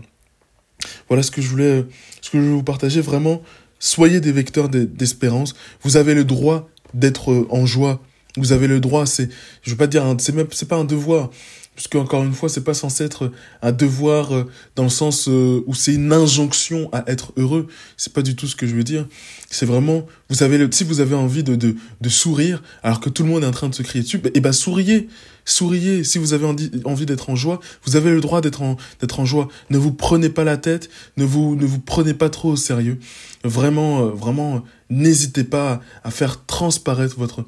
Voilà 1.07 1.23
ce 1.23 1.31
que 1.31 1.41
je 1.41 1.47
voulais, 1.47 1.85
ce 2.21 2.29
que 2.29 2.37
je 2.37 2.43
voulais 2.43 2.55
vous 2.55 2.63
partager. 2.63 3.01
Vraiment, 3.01 3.41
soyez 3.79 4.19
des 4.19 4.31
vecteurs 4.31 4.69
d'espérance. 4.69 5.55
Vous 5.83 5.97
avez 5.97 6.13
le 6.13 6.25
droit 6.25 6.69
d'être 6.93 7.47
en 7.49 7.65
joie. 7.65 8.01
Vous 8.37 8.51
avez 8.51 8.67
le 8.67 8.79
droit, 8.79 9.07
c'est, 9.07 9.29
je 9.63 9.71
veux 9.71 9.77
pas 9.77 9.87
dire, 9.87 10.03
c'est 10.19 10.33
même, 10.33 10.47
c'est 10.51 10.67
pas 10.67 10.75
un 10.75 10.83
devoir, 10.83 11.31
Puisque 11.77 11.93
encore 11.93 12.23
une 12.23 12.33
fois, 12.33 12.49
c'est 12.49 12.63
pas 12.63 12.73
censé 12.73 13.03
être 13.03 13.31
un 13.61 13.71
devoir 13.71 14.35
euh, 14.35 14.49
dans 14.75 14.81
le 14.81 14.89
sens 14.89 15.27
euh, 15.29 15.63
où 15.67 15.75
c'est 15.75 15.93
une 15.93 16.11
injonction 16.11 16.89
à 16.91 17.03
être 17.05 17.33
heureux. 17.37 17.67
C'est 17.97 18.11
pas 18.11 18.23
du 18.23 18.35
tout 18.35 18.47
ce 18.47 18.55
que 18.55 18.65
je 18.65 18.75
veux 18.75 18.83
dire. 18.83 19.05
C'est 19.51 19.67
vraiment, 19.67 20.07
vous 20.27 20.41
avez 20.41 20.57
le, 20.57 20.71
si 20.71 20.83
vous 20.83 21.01
avez 21.01 21.13
envie 21.13 21.43
de, 21.43 21.55
de, 21.55 21.75
de 22.01 22.09
sourire, 22.09 22.63
alors 22.81 22.99
que 22.99 23.11
tout 23.11 23.21
le 23.21 23.29
monde 23.29 23.43
est 23.43 23.47
en 23.47 23.51
train 23.51 23.69
de 23.69 23.75
se 23.75 23.83
crier 23.83 24.03
dessus, 24.03 24.17
et 24.25 24.31
eh 24.33 24.39
ben 24.39 24.53
souriez, 24.53 25.07
souriez. 25.45 26.03
Si 26.03 26.17
vous 26.17 26.33
avez 26.33 26.47
envie 26.83 27.05
d'être 27.05 27.29
en 27.29 27.35
joie, 27.35 27.59
vous 27.85 27.95
avez 27.95 28.09
le 28.09 28.21
droit 28.21 28.41
d'être 28.41 28.63
en, 28.63 28.77
d'être 28.99 29.19
en 29.19 29.25
joie. 29.25 29.47
Ne 29.69 29.77
vous 29.77 29.93
prenez 29.93 30.29
pas 30.29 30.43
la 30.43 30.57
tête, 30.57 30.89
ne 31.15 31.25
vous, 31.25 31.55
ne 31.55 31.67
vous 31.67 31.79
prenez 31.79 32.15
pas 32.15 32.31
trop 32.31 32.53
au 32.53 32.55
sérieux. 32.55 32.97
Vraiment, 33.43 34.01
euh, 34.01 34.09
vraiment, 34.09 34.63
n'hésitez 34.89 35.43
pas 35.43 35.79
à 36.03 36.09
faire 36.09 36.43
transparaître 36.47 37.19
votre, 37.19 37.45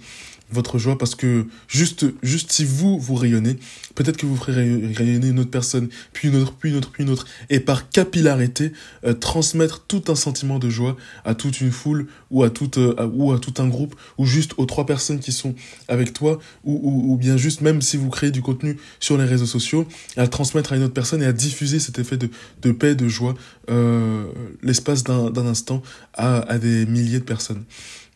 votre 0.51 0.77
joie 0.77 0.97
parce 0.97 1.15
que 1.15 1.45
juste, 1.67 2.05
juste 2.23 2.51
si 2.51 2.65
vous, 2.65 2.99
vous 2.99 3.15
rayonnez, 3.15 3.57
peut-être 3.95 4.17
que 4.17 4.25
vous 4.25 4.35
ferez 4.35 4.53
rayonner 4.93 5.27
une 5.27 5.39
autre 5.39 5.51
personne, 5.51 5.89
puis 6.13 6.29
une 6.29 6.35
autre, 6.35 6.53
puis 6.53 6.71
une 6.71 6.77
autre, 6.77 6.91
puis 6.91 7.03
une 7.03 7.09
autre, 7.09 7.25
et 7.49 7.59
par 7.59 7.89
capillarité, 7.89 8.71
euh, 9.05 9.13
transmettre 9.13 9.85
tout 9.87 10.03
un 10.07 10.15
sentiment 10.15 10.59
de 10.59 10.69
joie 10.69 10.97
à 11.25 11.35
toute 11.35 11.61
une 11.61 11.71
foule 11.71 12.07
ou 12.31 12.43
à, 12.43 12.49
toute, 12.49 12.77
euh, 12.77 13.09
ou 13.13 13.31
à 13.31 13.39
tout 13.39 13.53
un 13.59 13.67
groupe, 13.67 13.95
ou 14.17 14.25
juste 14.25 14.53
aux 14.57 14.65
trois 14.65 14.85
personnes 14.85 15.19
qui 15.19 15.31
sont 15.31 15.55
avec 15.87 16.13
toi, 16.13 16.39
ou, 16.63 17.11
ou, 17.13 17.17
bien 17.17 17.37
juste 17.37 17.61
même 17.61 17.81
si 17.81 17.97
vous 17.97 18.09
créez 18.09 18.31
du 18.31 18.41
contenu 18.41 18.77
sur 18.99 19.17
les 19.17 19.25
réseaux 19.25 19.45
sociaux, 19.45 19.87
à 20.17 20.27
transmettre 20.27 20.73
à 20.73 20.75
une 20.77 20.83
autre 20.83 20.93
personne 20.93 21.21
et 21.21 21.25
à 21.25 21.33
diffuser 21.33 21.79
cet 21.79 21.99
effet 21.99 22.17
de, 22.17 22.29
de 22.61 22.71
paix, 22.71 22.95
de 22.95 23.07
joie, 23.07 23.35
euh, 23.69 24.25
l'espace 24.63 25.03
d'un 25.03 25.45
instant 25.45 25.81
à, 26.13 26.39
à 26.39 26.57
des 26.57 26.85
milliers 26.85 27.19
de 27.19 27.23
personnes. 27.23 27.63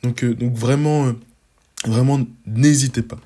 Donc, 0.03 0.23
euh, 0.23 0.33
donc 0.33 0.53
vraiment 0.53 1.13
Vraiment, 1.85 2.19
n'hésitez 2.45 3.01
pas. 3.01 3.19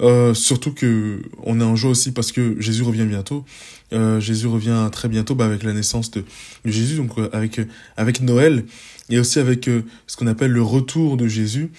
Euh, 0.00 0.32
surtout 0.32 0.72
que 0.72 1.20
on 1.42 1.60
est 1.60 1.64
en 1.64 1.76
joie 1.76 1.90
aussi 1.90 2.12
parce 2.12 2.32
que 2.32 2.56
Jésus 2.60 2.82
revient 2.82 3.04
bientôt. 3.04 3.44
Euh, 3.92 4.20
Jésus 4.20 4.46
revient 4.46 4.88
très 4.90 5.08
bientôt 5.08 5.34
bah, 5.34 5.44
avec 5.44 5.62
la 5.62 5.72
naissance 5.72 6.10
de, 6.10 6.24
Jésus, 6.64 6.96
donc 6.96 7.18
euh, 7.18 7.28
avec 7.32 7.60
avec 7.96 8.22
Noël 8.22 8.64
et 9.10 9.18
aussi 9.18 9.38
avec 9.38 9.68
ce 10.06 10.16
qu'on 10.16 10.26
appelle 10.26 10.52
le 10.52 10.62
retour 10.62 11.16
de 11.16 11.26
Jésus, 11.26 11.72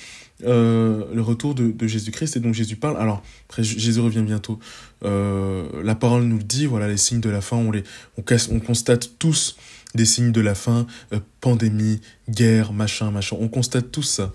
le 0.43 1.19
retour 1.19 1.55
de, 1.55 1.88
Jésus-Christ. 1.88 2.35
Et 2.35 2.39
donc 2.41 2.53
Jésus 2.53 2.75
parle. 2.75 2.97
Alors 2.97 3.23
Jésus 3.57 4.00
revient 4.01 4.23
bientôt. 4.23 4.59
la 5.01 5.95
parole 5.95 6.23
nous 6.23 6.38
le 6.38 6.43
dit. 6.43 6.65
Voilà 6.65 6.88
les 6.88 6.97
signes 6.97 7.21
de 7.21 7.29
la 7.29 7.41
fin. 7.41 7.57
On 7.57 7.71
les 7.71 7.83
on, 8.17 8.23
on 8.51 8.59
constate 8.59 9.11
tous 9.17 9.55
des 9.95 10.05
signes 10.05 10.33
de 10.33 10.41
la 10.41 10.55
fin. 10.55 10.85
pandémie, 11.39 12.01
guerre, 12.29 12.73
machin, 12.73 13.11
machin. 13.11 13.38
On 13.39 13.47
constate 13.47 13.91
tous 13.91 14.03
ça 14.03 14.33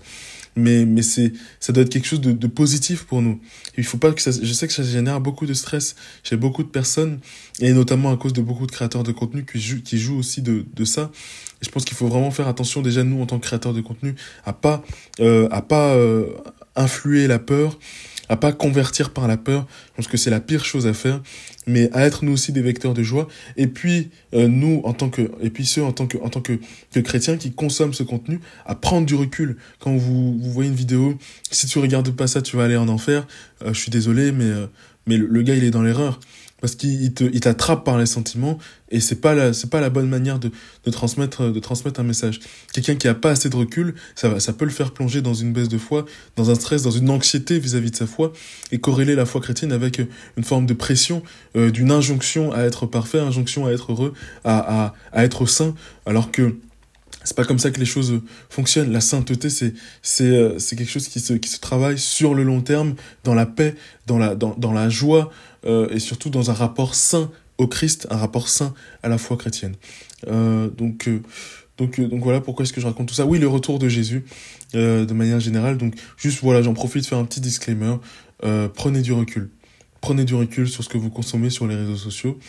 mais 0.57 0.85
mais 0.85 1.01
c'est 1.01 1.33
ça 1.59 1.71
doit 1.71 1.83
être 1.83 1.89
quelque 1.89 2.07
chose 2.07 2.21
de, 2.21 2.31
de 2.31 2.47
positif 2.47 3.03
pour 3.03 3.21
nous. 3.21 3.39
Il 3.77 3.83
faut 3.83 3.97
pas 3.97 4.11
que 4.11 4.21
ça, 4.21 4.31
je 4.31 4.53
sais 4.53 4.67
que 4.67 4.73
ça 4.73 4.83
génère 4.83 5.21
beaucoup 5.21 5.45
de 5.45 5.53
stress 5.53 5.95
chez 6.23 6.35
beaucoup 6.35 6.63
de 6.63 6.69
personnes 6.69 7.19
et 7.59 7.73
notamment 7.73 8.11
à 8.11 8.17
cause 8.17 8.33
de 8.33 8.41
beaucoup 8.41 8.67
de 8.67 8.71
créateurs 8.71 9.03
de 9.03 9.11
contenu 9.11 9.45
qui 9.45 9.59
jouent 9.59 9.81
qui 9.81 9.97
jouent 9.97 10.17
aussi 10.17 10.41
de 10.41 10.65
de 10.75 10.85
ça. 10.85 11.11
Je 11.61 11.69
pense 11.69 11.85
qu'il 11.85 11.97
faut 11.97 12.07
vraiment 12.07 12.31
faire 12.31 12.47
attention 12.47 12.81
déjà 12.81 13.03
nous 13.03 13.21
en 13.21 13.25
tant 13.25 13.39
que 13.39 13.45
créateurs 13.45 13.73
de 13.73 13.81
contenu 13.81 14.15
à 14.45 14.53
pas 14.53 14.83
euh, 15.19 15.47
à 15.51 15.61
pas 15.61 15.95
euh, 15.95 16.27
influer 16.75 17.27
la 17.27 17.39
peur 17.39 17.77
à 18.29 18.35
pas 18.35 18.51
convertir 18.51 19.11
par 19.11 19.27
la 19.27 19.37
peur, 19.37 19.67
je 19.87 19.95
pense 19.95 20.07
que 20.07 20.17
c'est 20.17 20.29
la 20.29 20.39
pire 20.39 20.65
chose 20.65 20.87
à 20.87 20.93
faire, 20.93 21.21
mais 21.65 21.89
à 21.93 22.05
être 22.05 22.25
nous 22.25 22.33
aussi 22.33 22.51
des 22.51 22.61
vecteurs 22.61 22.93
de 22.93 23.03
joie. 23.03 23.27
Et 23.55 23.67
puis 23.67 24.09
euh, 24.33 24.47
nous 24.47 24.81
en 24.83 24.93
tant 24.93 25.09
que 25.09 25.31
et 25.41 25.49
puis 25.49 25.65
ceux 25.65 25.83
en 25.83 25.91
tant 25.91 26.07
que 26.07 26.17
en 26.17 26.29
tant 26.29 26.41
que, 26.41 26.59
que 26.93 26.99
chrétiens 26.99 27.37
qui 27.37 27.51
consomment 27.51 27.93
ce 27.93 28.03
contenu, 28.03 28.39
à 28.65 28.75
prendre 28.75 29.05
du 29.05 29.15
recul. 29.15 29.57
Quand 29.79 29.95
vous, 29.95 30.37
vous 30.37 30.51
voyez 30.51 30.69
une 30.69 30.75
vidéo, 30.75 31.17
si 31.51 31.67
tu 31.67 31.79
regardes 31.79 32.11
pas 32.11 32.27
ça, 32.27 32.41
tu 32.41 32.57
vas 32.57 32.65
aller 32.65 32.77
en 32.77 32.87
enfer. 32.87 33.27
Euh, 33.63 33.73
je 33.73 33.79
suis 33.79 33.91
désolé, 33.91 34.31
mais 34.31 34.45
euh, 34.45 34.67
mais 35.05 35.17
le, 35.17 35.27
le, 35.27 35.41
gars 35.41 35.55
il 35.55 35.63
est 35.63 35.71
dans 35.71 35.81
l'erreur 35.83 36.19
parce 36.61 36.75
qu'il 36.75 37.13
te 37.13 37.23
il 37.23 37.39
t'attrape 37.39 37.83
par 37.83 37.97
les 37.97 38.05
sentiments 38.05 38.57
et 38.89 38.99
c'est 38.99 39.21
pas 39.21 39.35
la 39.35 39.53
c'est 39.53 39.69
pas 39.69 39.81
la 39.81 39.89
bonne 39.89 40.09
manière 40.09 40.39
de, 40.39 40.51
de 40.85 40.91
transmettre 40.91 41.51
de 41.51 41.59
transmettre 41.59 41.99
un 41.99 42.03
message. 42.03 42.39
Quelqu'un 42.73 42.95
qui 42.95 43.07
a 43.07 43.13
pas 43.13 43.31
assez 43.31 43.49
de 43.49 43.55
recul 43.55 43.95
ça 44.15 44.29
va 44.29 44.39
ça 44.39 44.53
peut 44.53 44.65
le 44.65 44.71
faire 44.71 44.91
plonger 44.91 45.21
dans 45.21 45.33
une 45.33 45.53
baisse 45.53 45.69
de 45.69 45.77
foi 45.77 46.05
dans 46.35 46.49
un 46.49 46.55
stress 46.55 46.81
dans 46.83 46.91
une 46.91 47.09
anxiété 47.09 47.59
vis-à-vis 47.59 47.89
-vis 47.89 47.91
de 47.91 47.95
sa 47.95 48.07
foi 48.07 48.33
et 48.71 48.79
corréler 48.79 49.15
la 49.15 49.25
foi 49.25 49.41
chrétienne 49.41 49.71
avec 49.71 50.01
une 50.37 50.43
forme 50.43 50.65
de 50.65 50.73
pression 50.73 51.23
euh, 51.55 51.71
d'une 51.71 51.91
injonction 51.91 52.51
à 52.53 52.61
être 52.61 52.85
parfait 52.85 53.19
injonction 53.19 53.65
à 53.67 53.71
être 53.71 53.91
heureux 53.91 54.13
à 54.43 54.57
à, 54.57 54.93
à 55.13 55.23
être 55.23 55.45
saint. 55.45 55.75
Alors 56.05 56.31
que 56.31 56.55
c'est 57.27 57.35
pas 57.35 57.43
comme 57.43 57.59
ça 57.59 57.71
que 57.71 57.79
les 57.79 57.85
choses 57.85 58.21
fonctionnent. 58.49 58.91
La 58.91 59.01
sainteté, 59.01 59.49
c'est 59.49 59.73
c'est 60.01 60.23
euh, 60.23 60.57
c'est 60.59 60.77
quelque 60.77 60.89
chose 60.89 61.09
qui 61.09 61.19
se 61.19 61.33
qui 61.33 61.49
se 61.49 61.59
travaille 61.59 61.99
sur 61.99 62.33
le 62.33 62.43
long 62.43 62.61
terme, 62.61 62.95
dans 63.25 63.35
la 63.35 63.45
paix, 63.45 63.75
dans 64.05 64.17
la 64.17 64.33
dans 64.33 64.55
dans 64.57 64.71
la 64.71 64.87
joie 64.87 65.29
euh, 65.65 65.89
et 65.89 65.99
surtout 65.99 66.29
dans 66.29 66.49
un 66.51 66.53
rapport 66.53 66.95
sain 66.95 67.29
au 67.57 67.67
Christ, 67.67 68.07
un 68.09 68.15
rapport 68.15 68.47
sain 68.47 68.73
à 69.03 69.09
la 69.09 69.17
foi 69.17 69.35
chrétienne. 69.35 69.75
Euh, 70.27 70.69
donc 70.69 71.09
euh, 71.09 71.21
donc 71.77 71.99
donc 71.99 72.23
voilà 72.23 72.39
pourquoi 72.39 72.63
est-ce 72.63 72.71
que 72.71 72.79
je 72.79 72.87
raconte 72.87 73.09
tout 73.09 73.15
ça. 73.15 73.25
Oui, 73.25 73.39
le 73.39 73.47
retour 73.49 73.77
de 73.77 73.89
Jésus 73.89 74.23
euh, 74.75 75.05
de 75.05 75.13
manière 75.13 75.41
générale. 75.41 75.77
Donc 75.77 75.95
juste 76.15 76.39
voilà, 76.41 76.61
j'en 76.61 76.73
profite 76.73 77.03
de 77.03 77.07
faire 77.07 77.17
un 77.17 77.25
petit 77.25 77.41
disclaimer. 77.41 77.95
Euh, 78.45 78.69
prenez 78.73 79.01
du 79.01 79.11
recul. 79.11 79.49
Prenez 79.99 80.23
du 80.23 80.33
recul 80.33 80.69
sur 80.69 80.81
ce 80.81 80.89
que 80.89 80.97
vous 80.97 81.09
consommez 81.09 81.49
sur 81.49 81.67
les 81.67 81.75
réseaux 81.75 81.97
sociaux. 81.97 82.39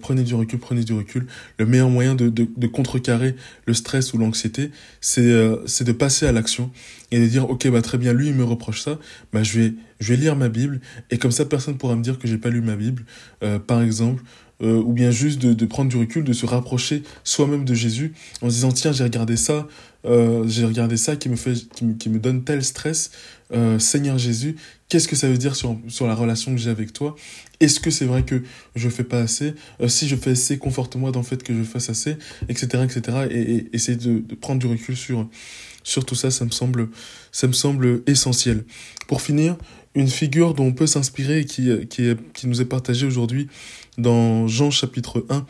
Prenez 0.00 0.22
du 0.22 0.34
recul, 0.34 0.58
prenez 0.58 0.84
du 0.84 0.92
recul. 0.92 1.26
Le 1.58 1.66
meilleur 1.66 1.90
moyen 1.90 2.14
de, 2.14 2.66
contrecarrer 2.66 3.34
le 3.66 3.74
stress 3.74 4.12
ou 4.14 4.18
l'anxiété, 4.18 4.70
c'est 5.00 5.20
euh, 5.22 5.56
c'est 5.66 5.84
de 5.84 5.92
passer 5.92 6.26
à 6.26 6.32
l'action 6.32 6.70
et 7.10 7.18
de 7.18 7.26
dire 7.26 7.50
ok 7.50 7.68
bah 7.68 7.82
très 7.82 7.98
bien 7.98 8.12
lui 8.12 8.28
il 8.28 8.34
me 8.34 8.44
reproche 8.44 8.82
ça, 8.82 8.98
bah 9.32 9.42
je 9.42 9.72
vais 10.00 10.16
lire 10.16 10.36
ma 10.36 10.48
Bible 10.48 10.80
et 11.10 11.18
comme 11.18 11.32
ça 11.32 11.44
personne 11.44 11.76
pourra 11.76 11.96
me 11.96 12.02
dire 12.02 12.18
que 12.18 12.28
j'ai 12.28 12.38
pas 12.38 12.50
lu 12.50 12.60
ma 12.60 12.76
Bible, 12.76 13.04
euh, 13.42 13.58
par 13.58 13.82
exemple. 13.82 14.22
Euh, 14.62 14.74
ou 14.74 14.92
bien 14.92 15.10
juste 15.10 15.38
de, 15.40 15.64
prendre 15.64 15.88
du 15.88 15.96
recul, 15.96 16.22
de 16.22 16.34
se 16.34 16.44
rapprocher 16.44 17.02
soi-même 17.24 17.64
de 17.64 17.72
Jésus 17.72 18.12
en 18.42 18.50
se 18.50 18.56
disant 18.56 18.72
tiens 18.72 18.92
j'ai 18.92 19.04
regardé 19.04 19.38
ça, 19.38 19.66
j'ai 20.04 20.66
regardé 20.66 20.98
ça 20.98 21.16
qui 21.16 21.30
me 21.30 21.36
fait 21.36 21.54
me, 21.80 21.94
qui 21.94 22.10
me 22.10 22.18
donne 22.18 22.44
tel 22.44 22.62
stress, 22.62 23.10
euh, 23.52 23.78
Seigneur 23.78 24.18
Jésus, 24.18 24.56
qu'est-ce 24.88 25.08
que 25.08 25.16
ça 25.16 25.28
veut 25.28 25.38
dire 25.38 25.56
sur, 25.56 25.78
sur 25.88 26.06
la 26.06 26.14
relation 26.14 26.52
que 26.52 26.58
j'ai 26.58 26.70
avec 26.70 26.92
toi? 26.92 27.16
Est-ce 27.60 27.80
que 27.80 27.90
c'est 27.90 28.04
vrai 28.04 28.24
que 28.24 28.42
je 28.76 28.88
fais 28.88 29.04
pas 29.04 29.20
assez? 29.20 29.54
Euh, 29.80 29.88
Si 29.88 30.08
je 30.08 30.16
fais 30.16 30.30
assez, 30.30 30.58
conforte-moi 30.58 31.12
dans 31.12 31.20
le 31.20 31.26
fait 31.26 31.42
que 31.42 31.54
je 31.54 31.62
fasse 31.62 31.90
assez, 31.90 32.16
etc., 32.48 32.84
etc. 32.84 33.28
Et, 33.30 33.40
et 33.40 33.70
essayer 33.72 33.98
de, 33.98 34.22
prendre 34.34 34.60
du 34.60 34.66
recul 34.66 34.96
sur 34.96 35.28
sur 35.82 36.04
tout 36.04 36.14
ça, 36.14 36.30
ça 36.30 36.44
me 36.44 36.50
semble 36.50 36.88
ça 37.32 37.46
me 37.46 37.52
semble 37.52 38.02
essentiel. 38.06 38.64
Pour 39.08 39.22
finir, 39.22 39.56
une 39.94 40.08
figure 40.08 40.54
dont 40.54 40.66
on 40.66 40.72
peut 40.72 40.86
s'inspirer 40.86 41.40
et 41.40 41.44
qui 41.44 41.70
qui 41.88 42.14
qui 42.34 42.46
nous 42.46 42.60
est 42.60 42.66
partagée 42.66 43.06
aujourd'hui 43.06 43.48
dans 43.98 44.46
Jean 44.46 44.70
chapitre 44.70 45.24
1 45.28 45.46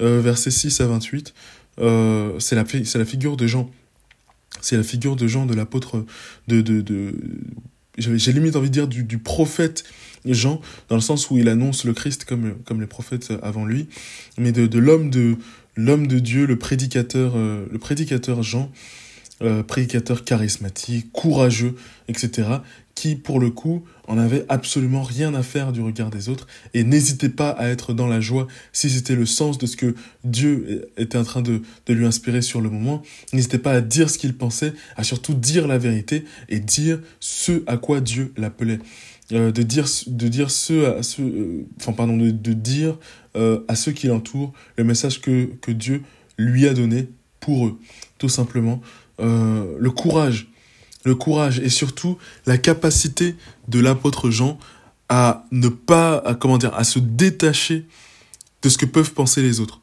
euh, 0.00 0.20
versets 0.20 0.50
6 0.50 0.80
à 0.80 0.86
28. 0.86 1.34
Euh, 1.80 2.38
c'est 2.38 2.56
la 2.56 2.64
c'est 2.84 2.98
la 2.98 3.04
figure 3.04 3.36
de 3.36 3.46
Jean. 3.46 3.70
C'est 4.60 4.76
la 4.76 4.82
figure 4.82 5.16
de 5.16 5.26
Jean, 5.26 5.46
de 5.46 5.54
l'apôtre, 5.54 6.04
de, 6.48 6.60
de, 6.60 6.80
de, 6.80 7.14
j'ai 7.98 8.32
limite 8.32 8.56
envie 8.56 8.68
de 8.68 8.74
dire 8.74 8.88
du, 8.88 9.18
prophète 9.18 9.84
Jean, 10.24 10.60
dans 10.88 10.96
le 10.96 11.00
sens 11.00 11.30
où 11.30 11.38
il 11.38 11.48
annonce 11.48 11.84
le 11.84 11.92
Christ 11.92 12.24
comme, 12.24 12.56
comme 12.64 12.80
les 12.80 12.86
prophètes 12.86 13.32
avant 13.42 13.64
lui, 13.64 13.88
mais 14.38 14.52
de, 14.52 14.78
l'homme 14.78 15.10
de, 15.10 15.36
l'homme 15.76 16.06
Dieu, 16.06 16.46
le 16.46 16.58
prédicateur, 16.58 17.32
euh, 17.36 17.66
le 17.70 17.78
prédicateur 17.78 18.42
Jean, 18.42 18.70
euh, 19.42 19.62
prédicateur 19.62 20.24
charismatique, 20.24 21.12
courageux, 21.12 21.74
etc., 22.08 22.48
qui, 23.00 23.16
pour 23.16 23.40
le 23.40 23.48
coup, 23.48 23.82
en 24.08 24.18
avait 24.18 24.44
absolument 24.50 25.02
rien 25.02 25.32
à 25.32 25.42
faire 25.42 25.72
du 25.72 25.80
regard 25.80 26.10
des 26.10 26.28
autres 26.28 26.46
et 26.74 26.84
n'hésitait 26.84 27.30
pas 27.30 27.48
à 27.48 27.68
être 27.68 27.94
dans 27.94 28.06
la 28.06 28.20
joie 28.20 28.46
si 28.74 28.90
c'était 28.90 29.14
le 29.14 29.24
sens 29.24 29.56
de 29.56 29.64
ce 29.64 29.74
que 29.74 29.94
Dieu 30.22 30.86
était 30.98 31.16
en 31.16 31.24
train 31.24 31.40
de, 31.40 31.62
de 31.86 31.94
lui 31.94 32.04
inspirer 32.04 32.42
sur 32.42 32.60
le 32.60 32.68
moment. 32.68 33.00
N'hésitait 33.32 33.56
pas 33.56 33.72
à 33.72 33.80
dire 33.80 34.10
ce 34.10 34.18
qu'il 34.18 34.36
pensait, 34.36 34.74
à 34.96 35.02
surtout 35.02 35.32
dire 35.32 35.66
la 35.66 35.78
vérité 35.78 36.26
et 36.50 36.60
dire 36.60 37.00
ce 37.20 37.62
à 37.66 37.78
quoi 37.78 38.02
Dieu 38.02 38.34
l'appelait. 38.36 38.80
Euh, 39.32 39.50
de 39.50 39.62
dire 39.62 39.86
de 40.06 40.28
dire 40.28 40.50
ce 40.50 40.98
à 40.98 41.02
ceux 41.02 41.22
euh, 41.22 41.92
pardon 41.96 42.18
de, 42.18 42.30
de 42.30 42.52
dire 42.52 42.98
euh, 43.34 43.60
à 43.68 43.76
ceux 43.76 43.92
qui 43.92 44.08
l'entourent 44.08 44.52
le 44.76 44.84
message 44.84 45.22
que 45.22 45.48
que 45.62 45.70
Dieu 45.70 46.02
lui 46.36 46.66
a 46.66 46.74
donné 46.74 47.08
pour 47.38 47.66
eux 47.66 47.78
tout 48.18 48.28
simplement 48.28 48.82
le 49.18 49.90
courage 49.90 50.49
le 51.04 51.14
courage 51.14 51.60
et 51.60 51.68
surtout 51.68 52.18
la 52.46 52.58
capacité 52.58 53.36
de 53.68 53.80
l'apôtre 53.80 54.30
Jean 54.30 54.58
à 55.08 55.44
ne 55.50 55.68
pas 55.68 56.18
à 56.18 56.34
comment 56.34 56.58
dire 56.58 56.74
à 56.74 56.84
se 56.84 56.98
détacher 56.98 57.86
de 58.62 58.68
ce 58.68 58.78
que 58.78 58.86
peuvent 58.86 59.12
penser 59.12 59.42
les 59.42 59.60
autres 59.60 59.80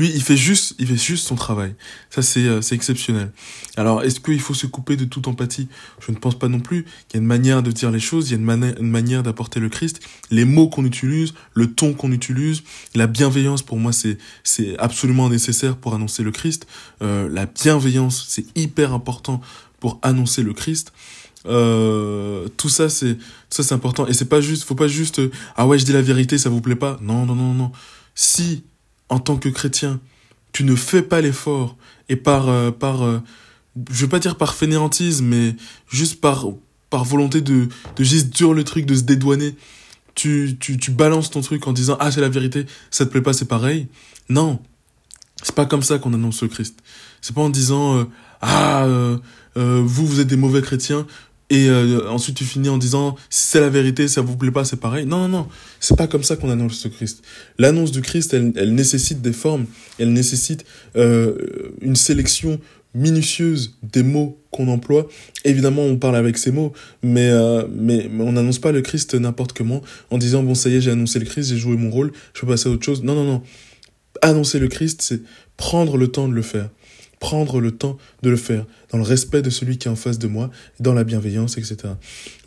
lui, 0.00 0.10
il 0.14 0.22
fait 0.22 0.36
juste, 0.36 0.76
il 0.78 0.86
fait 0.86 0.96
juste 0.96 1.26
son 1.26 1.34
travail. 1.34 1.74
Ça, 2.10 2.22
c'est, 2.22 2.46
euh, 2.46 2.60
exceptionnel. 2.70 3.32
Alors, 3.76 4.02
est-ce 4.02 4.20
qu'il 4.20 4.40
faut 4.40 4.54
se 4.54 4.66
couper 4.66 4.96
de 4.96 5.04
toute 5.04 5.28
empathie? 5.28 5.68
Je 6.00 6.10
ne 6.10 6.16
pense 6.16 6.38
pas 6.38 6.48
non 6.48 6.60
plus. 6.60 6.86
Il 7.10 7.14
y 7.14 7.16
a 7.16 7.20
une 7.20 7.26
manière 7.26 7.62
de 7.62 7.70
dire 7.70 7.90
les 7.90 8.00
choses, 8.00 8.30
il 8.30 8.32
y 8.32 8.34
a 8.34 8.38
une, 8.38 8.74
une 8.78 8.90
manière 8.90 9.22
d'apporter 9.22 9.60
le 9.60 9.68
Christ. 9.68 10.00
Les 10.30 10.44
mots 10.44 10.68
qu'on 10.68 10.84
utilise, 10.84 11.34
le 11.52 11.72
ton 11.72 11.92
qu'on 11.92 12.12
utilise, 12.12 12.62
la 12.94 13.06
bienveillance, 13.06 13.62
pour 13.62 13.78
moi, 13.78 13.92
c'est, 13.92 14.16
c'est 14.44 14.78
absolument 14.78 15.28
nécessaire 15.28 15.76
pour 15.76 15.94
annoncer 15.94 16.22
le 16.22 16.30
Christ. 16.30 16.66
Euh, 17.02 17.28
la 17.30 17.46
bienveillance, 17.46 18.24
c'est 18.28 18.46
hyper 18.56 18.94
important 18.94 19.40
pour 19.80 19.98
annoncer 20.02 20.42
le 20.42 20.52
Christ. 20.52 20.92
Euh, 21.46 22.48
tout 22.56 22.68
ça, 22.68 22.88
c'est, 22.88 23.16
ça, 23.48 23.62
c'est 23.62 23.74
important. 23.74 24.06
Et 24.06 24.12
c'est 24.12 24.28
pas 24.28 24.40
juste, 24.40 24.64
faut 24.64 24.74
pas 24.74 24.88
juste, 24.88 25.20
ah 25.56 25.66
ouais, 25.66 25.78
je 25.78 25.84
dis 25.84 25.92
la 25.92 26.02
vérité, 26.02 26.38
ça 26.38 26.50
vous 26.50 26.60
plaît 26.60 26.76
pas. 26.76 26.98
Non, 27.00 27.26
non, 27.26 27.34
non, 27.34 27.54
non. 27.54 27.72
Si 28.14 28.64
en 29.08 29.18
tant 29.18 29.36
que 29.36 29.48
chrétien, 29.48 30.00
tu 30.52 30.64
ne 30.64 30.74
fais 30.74 31.02
pas 31.02 31.20
l'effort 31.20 31.76
et 32.08 32.16
par 32.16 32.48
euh, 32.48 32.70
par 32.70 33.02
euh, 33.02 33.18
je 33.90 34.02
veux 34.02 34.08
pas 34.08 34.18
dire 34.18 34.36
par 34.36 34.54
fainéantisme 34.54 35.26
mais 35.26 35.56
juste 35.88 36.20
par 36.20 36.46
par 36.90 37.04
volonté 37.04 37.40
de 37.40 37.68
de 37.96 38.04
juste 38.04 38.28
dire 38.28 38.52
le 38.52 38.64
truc 38.64 38.86
de 38.86 38.94
se 38.94 39.02
dédouaner 39.02 39.54
tu 40.14 40.56
tu 40.58 40.76
tu 40.76 40.90
balances 40.90 41.30
ton 41.30 41.40
truc 41.40 41.66
en 41.66 41.72
disant 41.72 41.96
ah 42.00 42.10
c'est 42.10 42.20
la 42.20 42.28
vérité 42.28 42.66
ça 42.90 43.06
te 43.06 43.10
plaît 43.10 43.20
pas 43.20 43.32
c'est 43.32 43.46
pareil 43.46 43.86
non 44.28 44.60
c'est 45.42 45.54
pas 45.54 45.66
comme 45.66 45.82
ça 45.82 45.98
qu'on 45.98 46.12
annonce 46.14 46.42
le 46.42 46.48
Christ 46.48 46.78
c'est 47.20 47.34
pas 47.34 47.42
en 47.42 47.50
disant 47.50 47.98
euh, 47.98 48.04
ah 48.40 48.86
vous 49.56 50.06
vous 50.06 50.20
êtes 50.20 50.28
des 50.28 50.36
mauvais 50.36 50.62
chrétiens 50.62 51.06
et 51.50 51.68
euh, 51.68 52.08
ensuite 52.08 52.36
tu 52.36 52.44
finis 52.44 52.68
en 52.68 52.78
disant 52.78 53.16
c'est 53.28 53.60
la 53.60 53.68
vérité, 53.68 54.06
ça 54.06 54.20
vous 54.20 54.36
plaît 54.36 54.52
pas, 54.52 54.64
c'est 54.64 54.78
pareil. 54.78 55.04
Non, 55.04 55.18
non, 55.18 55.28
non, 55.28 55.48
c'est 55.80 55.98
pas 55.98 56.06
comme 56.06 56.22
ça 56.22 56.36
qu'on 56.36 56.48
annonce 56.48 56.84
le 56.84 56.90
Christ. 56.90 57.24
L'annonce 57.58 57.90
du 57.90 58.02
Christ, 58.02 58.32
elle, 58.32 58.52
elle, 58.54 58.72
nécessite 58.72 59.20
des 59.20 59.32
formes, 59.32 59.66
elle 59.98 60.12
nécessite 60.12 60.64
euh, 60.94 61.34
une 61.80 61.96
sélection 61.96 62.60
minutieuse 62.94 63.76
des 63.82 64.04
mots 64.04 64.40
qu'on 64.52 64.68
emploie. 64.68 65.08
Évidemment, 65.44 65.82
on 65.82 65.96
parle 65.96 66.16
avec 66.16 66.38
ces 66.38 66.52
mots, 66.52 66.72
mais, 67.02 67.30
euh, 67.30 67.64
mais, 67.68 68.08
mais, 68.10 68.22
on 68.22 68.32
n'annonce 68.32 68.60
pas 68.60 68.70
le 68.70 68.80
Christ 68.80 69.14
n'importe 69.14 69.52
comment 69.52 69.82
en 70.10 70.18
disant 70.18 70.44
bon 70.44 70.54
ça 70.54 70.68
y 70.70 70.76
est, 70.76 70.80
j'ai 70.80 70.92
annoncé 70.92 71.18
le 71.18 71.24
Christ, 71.24 71.50
j'ai 71.50 71.56
joué 71.56 71.76
mon 71.76 71.90
rôle, 71.90 72.12
je 72.32 72.40
peux 72.40 72.46
passer 72.46 72.68
à 72.68 72.72
autre 72.72 72.84
chose. 72.84 73.02
Non, 73.02 73.14
non, 73.14 73.24
non. 73.24 73.42
Annoncer 74.22 74.58
le 74.58 74.68
Christ, 74.68 75.02
c'est 75.02 75.20
prendre 75.56 75.96
le 75.96 76.08
temps 76.08 76.28
de 76.28 76.34
le 76.34 76.42
faire 76.42 76.70
prendre 77.20 77.60
le 77.60 77.70
temps 77.70 77.98
de 78.22 78.30
le 78.30 78.36
faire, 78.36 78.66
dans 78.90 78.98
le 78.98 79.04
respect 79.04 79.42
de 79.42 79.50
celui 79.50 79.78
qui 79.78 79.86
est 79.86 79.90
en 79.90 79.96
face 79.96 80.18
de 80.18 80.26
moi, 80.26 80.50
dans 80.80 80.94
la 80.94 81.04
bienveillance, 81.04 81.58
etc. 81.58 81.76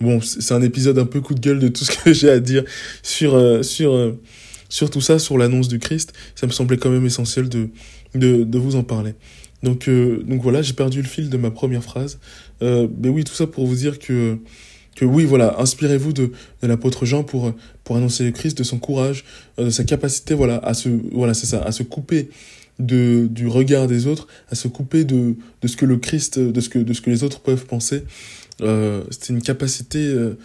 Bon, 0.02 0.20
c'est 0.20 0.54
un 0.54 0.62
épisode 0.62 1.00
un 1.00 1.06
peu 1.06 1.22
coup 1.22 1.36
de 1.36 1.40
gueule 1.40 1.60
de 1.60 1.68
tout 1.70 1.86
ce 1.86 1.92
que 1.96 2.12
j'ai 2.14 2.30
à 2.30 2.40
dire 2.40 2.64
sur, 3.04 3.36
euh, 3.36 3.62
sur, 3.62 3.94
euh, 3.94 4.20
sur 4.68 4.90
tout 4.90 5.00
ça, 5.00 5.20
sur 5.20 5.38
l'annonce 5.38 5.68
du 5.68 5.80
Christ. 5.80 6.12
Ça 6.36 6.48
me 6.48 6.52
semblait 6.52 6.78
quand 6.78 6.90
même 6.90 7.06
essentiel 7.06 7.48
de, 7.48 7.70
de, 8.16 8.44
de 8.44 8.58
vous 8.58 8.76
en 8.76 8.84
parler. 8.84 9.14
Donc, 9.62 9.88
euh, 9.88 10.24
donc 10.24 10.42
voilà, 10.42 10.62
j'ai 10.62 10.74
perdu 10.74 11.02
le 11.02 11.08
fil 11.08 11.30
de 11.30 11.38
ma 11.38 11.52
première 11.52 11.84
phrase. 11.84 12.20
mais 12.60 13.10
oui, 13.10 13.24
tout 13.24 13.36
ça 13.36 13.46
pour 13.48 13.68
vous 13.68 13.76
dire 13.76 14.00
que 14.00 14.40
que 14.96 15.06
oui, 15.06 15.26
voilà, 15.26 15.60
inspirez-vous 15.60 16.14
de, 16.14 16.32
de 16.62 16.68
l'apôtre 16.68 17.06
Jean 17.06 17.24
pour, 17.24 17.54
pour 17.84 17.96
annoncer 17.96 18.24
le 18.24 18.32
Christ, 18.32 18.58
de 18.58 18.64
son 18.64 18.80
courage, 18.80 19.26
de 19.58 19.70
sa 19.70 19.84
capacité, 19.84 20.34
voilà, 20.34 20.58
à 20.58 20.74
se, 20.74 20.90
voilà, 21.12 21.34
c'est 21.34 21.48
ça, 21.48 21.62
à 21.62 21.72
se 21.72 21.84
couper 21.84 22.30
de, 22.80 23.28
du 23.30 23.48
regard 23.48 23.88
des 23.88 24.08
autres, 24.08 24.28
à 24.50 24.56
se 24.56 24.68
couper 24.68 25.04
de, 25.04 25.36
de 25.62 25.68
ce 25.68 25.78
que 25.78 25.86
le 25.86 25.98
Christ, 25.98 26.40
de 26.40 26.60
ce 26.60 26.70
que, 26.70 26.80
de 26.80 26.94
ce 26.94 27.02
que 27.02 27.10
les 27.10 27.24
autres 27.24 27.40
peuvent 27.40 27.66
penser. 27.66 28.04
Euh, 28.62 29.04
c'est 29.10 29.30
une 29.30 29.42
capacité, 29.42 30.00
euh, 30.00 30.38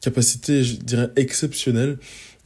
capacité, 0.00 0.62
je 0.64 0.76
dirais, 0.76 1.10
exceptionnelle, 1.16 1.98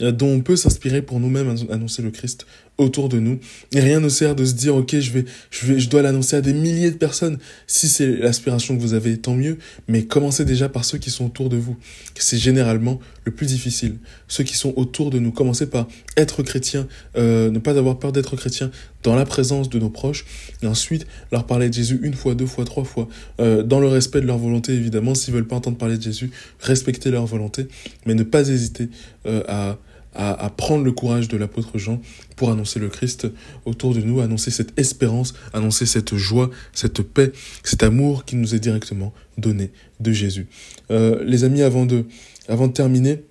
euh, 0.02 0.12
dont 0.12 0.28
on 0.28 0.40
peut 0.40 0.56
s'inspirer 0.56 1.02
pour 1.02 1.20
nous-mêmes 1.20 1.54
annoncer 1.70 2.02
le 2.02 2.10
Christ 2.10 2.46
autour 2.78 3.08
de 3.08 3.18
nous. 3.18 3.38
Et 3.72 3.80
rien 3.80 4.00
ne 4.00 4.08
sert 4.08 4.34
de 4.34 4.44
se 4.44 4.54
dire, 4.54 4.76
ok, 4.76 4.98
je 4.98 5.10
vais, 5.10 5.24
je 5.50 5.66
vais, 5.66 5.80
je 5.80 5.90
dois 5.90 6.02
l'annoncer 6.02 6.36
à 6.36 6.40
des 6.40 6.52
milliers 6.52 6.90
de 6.90 6.96
personnes. 6.96 7.38
Si 7.66 7.88
c'est 7.88 8.16
l'aspiration 8.16 8.76
que 8.76 8.80
vous 8.80 8.94
avez, 8.94 9.18
tant 9.18 9.34
mieux. 9.34 9.58
Mais 9.88 10.04
commencez 10.04 10.44
déjà 10.44 10.68
par 10.68 10.84
ceux 10.84 10.98
qui 10.98 11.10
sont 11.10 11.26
autour 11.26 11.48
de 11.48 11.56
vous. 11.56 11.76
C'est 12.14 12.38
généralement 12.38 13.00
le 13.24 13.32
plus 13.32 13.46
difficile. 13.46 13.96
Ceux 14.28 14.44
qui 14.44 14.56
sont 14.56 14.72
autour 14.76 15.10
de 15.10 15.18
nous. 15.18 15.32
Commencez 15.32 15.66
par 15.66 15.88
être 16.16 16.42
chrétien, 16.42 16.86
euh, 17.16 17.50
ne 17.50 17.58
pas 17.58 17.76
avoir 17.76 17.98
peur 17.98 18.12
d'être 18.12 18.36
chrétien 18.36 18.70
dans 19.02 19.14
la 19.14 19.24
présence 19.24 19.68
de 19.68 19.78
nos 19.78 19.90
proches. 19.90 20.24
Et 20.62 20.66
ensuite, 20.66 21.06
leur 21.32 21.46
parler 21.46 21.68
de 21.68 21.74
Jésus 21.74 22.00
une 22.02 22.14
fois, 22.14 22.34
deux 22.34 22.46
fois, 22.46 22.64
trois 22.64 22.84
fois, 22.84 23.08
euh, 23.40 23.62
dans 23.62 23.80
le 23.80 23.88
respect 23.88 24.20
de 24.20 24.26
leur 24.26 24.38
volonté, 24.38 24.72
évidemment. 24.72 25.14
S'ils 25.14 25.34
veulent 25.34 25.46
pas 25.46 25.56
entendre 25.56 25.78
parler 25.78 25.96
de 25.96 26.02
Jésus, 26.02 26.30
respecter 26.60 27.10
leur 27.10 27.26
volonté, 27.26 27.66
mais 28.06 28.14
ne 28.14 28.22
pas 28.22 28.48
hésiter 28.48 28.88
euh, 29.26 29.42
à 29.48 29.78
à, 30.18 30.50
prendre 30.50 30.84
le 30.84 30.90
courage 30.90 31.28
de 31.28 31.36
l'apôtre 31.36 31.78
Jean 31.78 32.00
pour 32.36 32.50
annoncer 32.50 32.80
le 32.80 32.88
Christ 32.88 33.28
autour 33.64 33.94
de 33.94 34.00
nous, 34.00 34.20
annoncer 34.20 34.50
cette 34.50 34.78
espérance, 34.78 35.32
annoncer 35.52 35.86
cette 35.86 36.16
joie, 36.16 36.50
cette 36.72 37.02
paix, 37.02 37.30
cet 37.62 37.84
amour 37.84 38.24
qui 38.24 38.34
nous 38.34 38.54
est 38.54 38.58
directement 38.58 39.14
donné 39.38 39.70
de 40.00 40.10
Jésus. 40.10 40.48
Euh, 40.90 41.22
les 41.24 41.44
amis, 41.44 41.62
avant 41.62 41.86
de, 41.86 42.04
avant 42.48 42.66
de 42.66 42.72
terminer, 42.72 43.22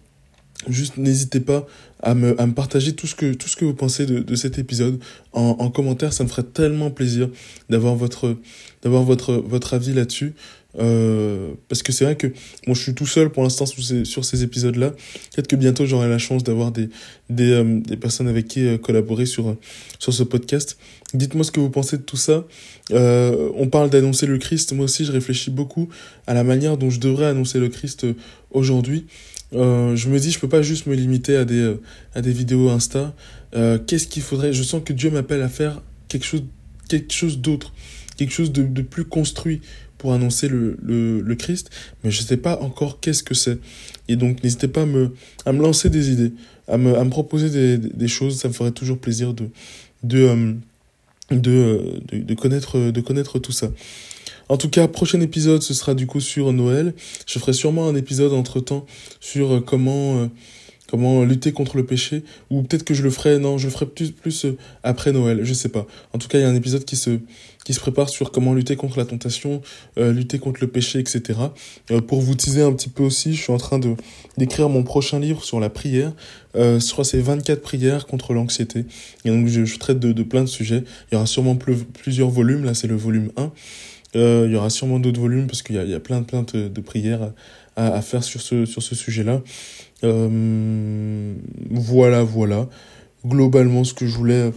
juste 0.69 0.95
n'hésitez 0.97 1.41
pas 1.41 1.67
à 2.01 2.15
me, 2.15 2.39
à 2.39 2.45
me 2.45 2.53
partager 2.53 2.93
tout 2.93 3.07
ce 3.07 3.15
que, 3.15 3.33
tout 3.33 3.49
ce 3.49 3.57
que 3.57 3.65
vous 3.65 3.73
pensez 3.73 4.05
de, 4.05 4.19
de 4.19 4.35
cet 4.35 4.57
épisode 4.57 4.99
en, 5.33 5.57
en 5.59 5.69
commentaire. 5.69 6.13
Ça 6.13 6.23
me 6.23 6.29
ferait 6.29 6.43
tellement 6.43 6.89
plaisir 6.89 7.29
d'avoir 7.69 7.95
votre, 7.95 8.37
d'avoir 8.81 9.03
votre, 9.03 9.33
votre 9.33 9.73
avis 9.73 9.93
là-dessus. 9.93 10.35
Euh, 10.79 11.53
parce 11.69 11.81
que 11.81 11.91
c'est 11.91 12.05
vrai 12.05 12.15
que 12.15 12.27
moi 12.67 12.75
je 12.75 12.81
suis 12.81 12.93
tout 12.93 13.07
seul 13.07 13.29
pour 13.31 13.43
l'instant 13.43 13.65
sur 13.65 14.25
ces, 14.25 14.43
épisodes-là. 14.43 14.91
Peut-être 15.33 15.47
que 15.47 15.55
bientôt 15.55 15.85
j'aurai 15.85 16.07
la 16.09 16.17
chance 16.17 16.43
d'avoir 16.43 16.71
des, 16.71 16.89
euh, 17.39 17.81
personnes 17.99 18.27
avec 18.27 18.47
qui 18.47 18.65
euh, 18.65 18.77
collaborer 18.77 19.25
sur, 19.25 19.55
ce 19.99 20.23
podcast. 20.23 20.77
Dites-moi 21.13 21.43
ce 21.43 21.51
que 21.51 21.59
vous 21.59 21.69
pensez 21.69 21.97
de 21.97 22.03
tout 22.03 22.17
ça. 22.17 22.45
on 22.91 23.67
parle 23.71 23.89
d'annoncer 23.89 24.27
le 24.27 24.37
Christ. 24.37 24.73
Moi 24.73 24.85
aussi 24.85 25.05
je 25.05 25.11
réfléchis 25.11 25.51
beaucoup 25.51 25.89
à 26.27 26.33
la 26.33 26.43
manière 26.43 26.77
dont 26.77 26.89
je 26.89 26.99
devrais 26.99 27.25
annoncer 27.25 27.59
le 27.59 27.69
Christ 27.69 28.05
aujourd'hui. 28.51 29.07
je 29.51 30.09
me 30.09 30.19
dis 30.19 30.31
je 30.31 30.39
peux 30.39 30.49
pas 30.49 30.61
juste 30.61 30.85
me 30.85 30.95
limiter 30.95 31.37
à 31.37 31.45
des, 31.45 31.77
vidéos 32.15 32.69
Insta. 32.69 33.15
Qu'est-ce 33.87 34.07
qu'il 34.07 34.21
faudrait? 34.21 34.53
Je 34.53 34.63
sens 34.63 34.81
que 34.85 34.93
Dieu 34.93 35.09
m'appelle 35.09 35.41
à 35.41 35.49
faire 35.49 35.81
quelque 36.09 36.25
chose, 36.25 36.43
quelque 36.89 37.13
chose 37.13 37.39
d'autre, 37.39 37.73
quelque 38.17 38.33
chose 38.33 38.51
de 38.51 38.81
plus 38.81 39.05
construit 39.05 39.61
pour 39.97 40.13
annoncer 40.13 40.47
le, 40.47 40.77
le, 40.81 41.21
le 41.21 41.35
Christ, 41.35 41.69
mais 42.03 42.11
je 42.11 42.21
ne 42.21 42.27
sais 42.27 42.37
pas 42.37 42.59
encore 42.61 42.99
qu'est-ce 42.99 43.23
que 43.23 43.33
c'est. 43.33 43.57
Et 44.07 44.15
donc 44.15 44.43
n'hésitez 44.43 44.67
pas 44.67 44.83
à 44.83 44.85
me, 44.85 45.11
à 45.45 45.51
me 45.53 45.61
lancer 45.61 45.89
des 45.89 46.11
idées, 46.11 46.33
à 46.67 46.77
me, 46.77 46.97
à 46.97 47.03
me 47.03 47.09
proposer 47.09 47.49
des, 47.49 47.77
des 47.77 48.07
choses, 48.07 48.37
ça 48.37 48.47
me 48.47 48.53
ferait 48.53 48.71
toujours 48.71 48.97
plaisir 48.97 49.33
de, 49.33 49.49
de, 50.03 50.19
euh, 50.19 50.53
de, 51.31 51.51
euh, 51.51 51.99
de, 52.11 52.19
de, 52.19 52.33
connaître, 52.35 52.91
de 52.91 53.01
connaître 53.01 53.39
tout 53.39 53.51
ça. 53.51 53.71
En 54.49 54.57
tout 54.57 54.69
cas, 54.69 54.87
prochain 54.87 55.19
épisode, 55.19 55.61
ce 55.61 55.73
sera 55.73 55.93
du 55.93 56.07
coup 56.07 56.21
sur 56.21 56.53
Noël. 56.53 56.93
Je 57.25 57.37
ferai 57.37 57.51
sûrement 57.51 57.89
un 57.89 57.95
épisode 57.95 58.31
entre-temps 58.31 58.85
sur 59.19 59.55
euh, 59.55 59.59
comment 59.59 60.29
comment 60.87 61.23
lutter 61.23 61.51
contre 61.51 61.77
le 61.77 61.85
péché 61.85 62.23
ou 62.49 62.63
peut-être 62.63 62.83
que 62.83 62.93
je 62.93 63.03
le 63.03 63.09
ferai 63.09 63.37
non 63.37 63.57
je 63.57 63.65
le 63.65 63.71
ferai 63.71 63.85
plus 63.85 64.11
plus 64.11 64.45
euh, 64.45 64.57
après 64.83 65.11
Noël 65.11 65.41
je 65.43 65.53
sais 65.53 65.69
pas 65.69 65.85
en 66.13 66.17
tout 66.17 66.27
cas 66.27 66.39
il 66.39 66.41
y 66.41 66.45
a 66.45 66.49
un 66.49 66.55
épisode 66.55 66.85
qui 66.85 66.95
se 66.95 67.19
qui 67.67 67.73
se 67.73 67.81
prépare 67.81 68.07
sur 68.07 68.31
comment 68.31 68.53
lutter 68.53 68.77
contre 68.77 68.97
la 68.97 69.03
tentation 69.03 69.61
euh, 69.97 70.13
lutter 70.13 70.39
contre 70.39 70.61
le 70.61 70.67
péché 70.67 70.99
etc 70.99 71.37
euh, 71.91 71.99
pour 71.99 72.21
vous 72.21 72.33
teaser 72.33 72.61
un 72.61 72.71
petit 72.71 72.87
peu 72.87 73.03
aussi 73.03 73.33
je 73.33 73.41
suis 73.41 73.51
en 73.51 73.57
train 73.57 73.77
de 73.77 73.93
d'écrire 74.37 74.69
mon 74.69 74.83
prochain 74.83 75.19
livre 75.19 75.43
sur 75.43 75.59
la 75.59 75.69
prière 75.69 76.13
euh, 76.55 76.79
je 76.79 76.89
crois 76.89 77.03
c'est 77.03 77.19
24 77.19 77.61
prières 77.61 78.07
contre 78.07 78.33
l'anxiété 78.33 78.85
et 79.25 79.29
donc 79.29 79.47
je, 79.47 79.77
traite 79.77 79.99
de, 79.99 80.13
de, 80.13 80.23
plein 80.23 80.43
de 80.43 80.47
sujets 80.47 80.85
il 81.11 81.15
y 81.15 81.17
aura 81.17 81.25
sûrement 81.25 81.57
plusieurs 81.57 82.29
volumes 82.29 82.63
là 82.63 82.73
c'est 82.73 82.87
le 82.87 82.95
volume 82.95 83.33
1 83.35 83.51
euh, 84.15 84.45
il 84.47 84.53
y 84.53 84.55
aura 84.55 84.69
sûrement 84.69 85.01
d'autres 85.01 85.19
volumes 85.19 85.47
parce 85.47 85.61
qu'il 85.61 85.75
y 85.75 85.79
a, 85.79 85.83
il 85.83 85.89
y 85.89 85.93
a 85.93 85.99
plein, 85.99 86.23
plein 86.23 86.43
de, 86.43 86.69
de 86.69 86.81
prières 86.81 87.33
à, 87.75 87.87
à, 87.87 88.01
faire 88.01 88.23
sur 88.23 88.39
ce, 88.39 88.63
sur 88.63 88.81
ce 88.81 88.95
sujet-là. 88.95 89.41
Voilà, 91.69 92.23
voilà. 92.23 92.69
Globalement, 93.25 93.83
ce 93.83 93.93
que 93.93 94.07
je 94.07 94.15
voulais, 94.15 94.53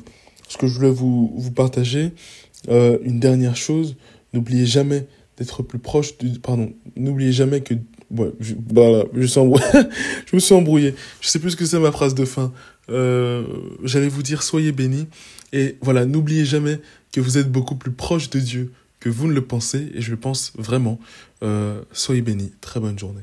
ce 0.48 0.56
que 0.56 0.68
je 0.68 0.74
voulais 0.74 0.90
vous, 0.90 1.32
vous 1.36 1.50
partager. 1.50 2.12
Euh, 2.68 2.98
une 3.02 3.20
dernière 3.20 3.56
chose, 3.56 3.96
n'oubliez 4.32 4.66
jamais 4.66 5.06
d'être 5.36 5.62
plus 5.62 5.78
proche, 5.78 6.18
de, 6.18 6.38
pardon, 6.38 6.72
n'oubliez 6.96 7.32
jamais 7.32 7.62
que 7.62 7.74
ouais, 8.10 8.32
voilà, 8.68 9.04
je, 9.14 9.38
embrouillé. 9.38 9.64
je 10.26 10.36
me 10.36 10.40
suis 10.40 10.54
embrouillé. 10.54 10.94
Je 11.20 11.28
sais 11.28 11.38
plus 11.38 11.50
ce 11.50 11.56
que 11.56 11.64
c'est 11.64 11.78
ma 11.78 11.92
phrase 11.92 12.14
de 12.14 12.24
fin. 12.24 12.52
Euh, 12.90 13.44
J'allais 13.84 14.08
vous 14.08 14.22
dire 14.22 14.42
soyez 14.42 14.72
bénis. 14.72 15.06
Et 15.52 15.76
voilà, 15.80 16.04
n'oubliez 16.04 16.44
jamais 16.44 16.80
que 17.12 17.20
vous 17.20 17.38
êtes 17.38 17.50
beaucoup 17.50 17.74
plus 17.74 17.92
proche 17.92 18.30
de 18.30 18.38
Dieu 18.38 18.72
que 19.00 19.08
vous 19.08 19.26
ne 19.26 19.32
le 19.32 19.44
pensez. 19.44 19.90
Et 19.94 20.00
je 20.00 20.10
le 20.10 20.16
pense 20.16 20.52
vraiment. 20.56 21.00
Euh, 21.42 21.80
soyez 21.92 22.22
bénis. 22.22 22.52
Très 22.60 22.80
bonne 22.80 22.98
journée. 22.98 23.22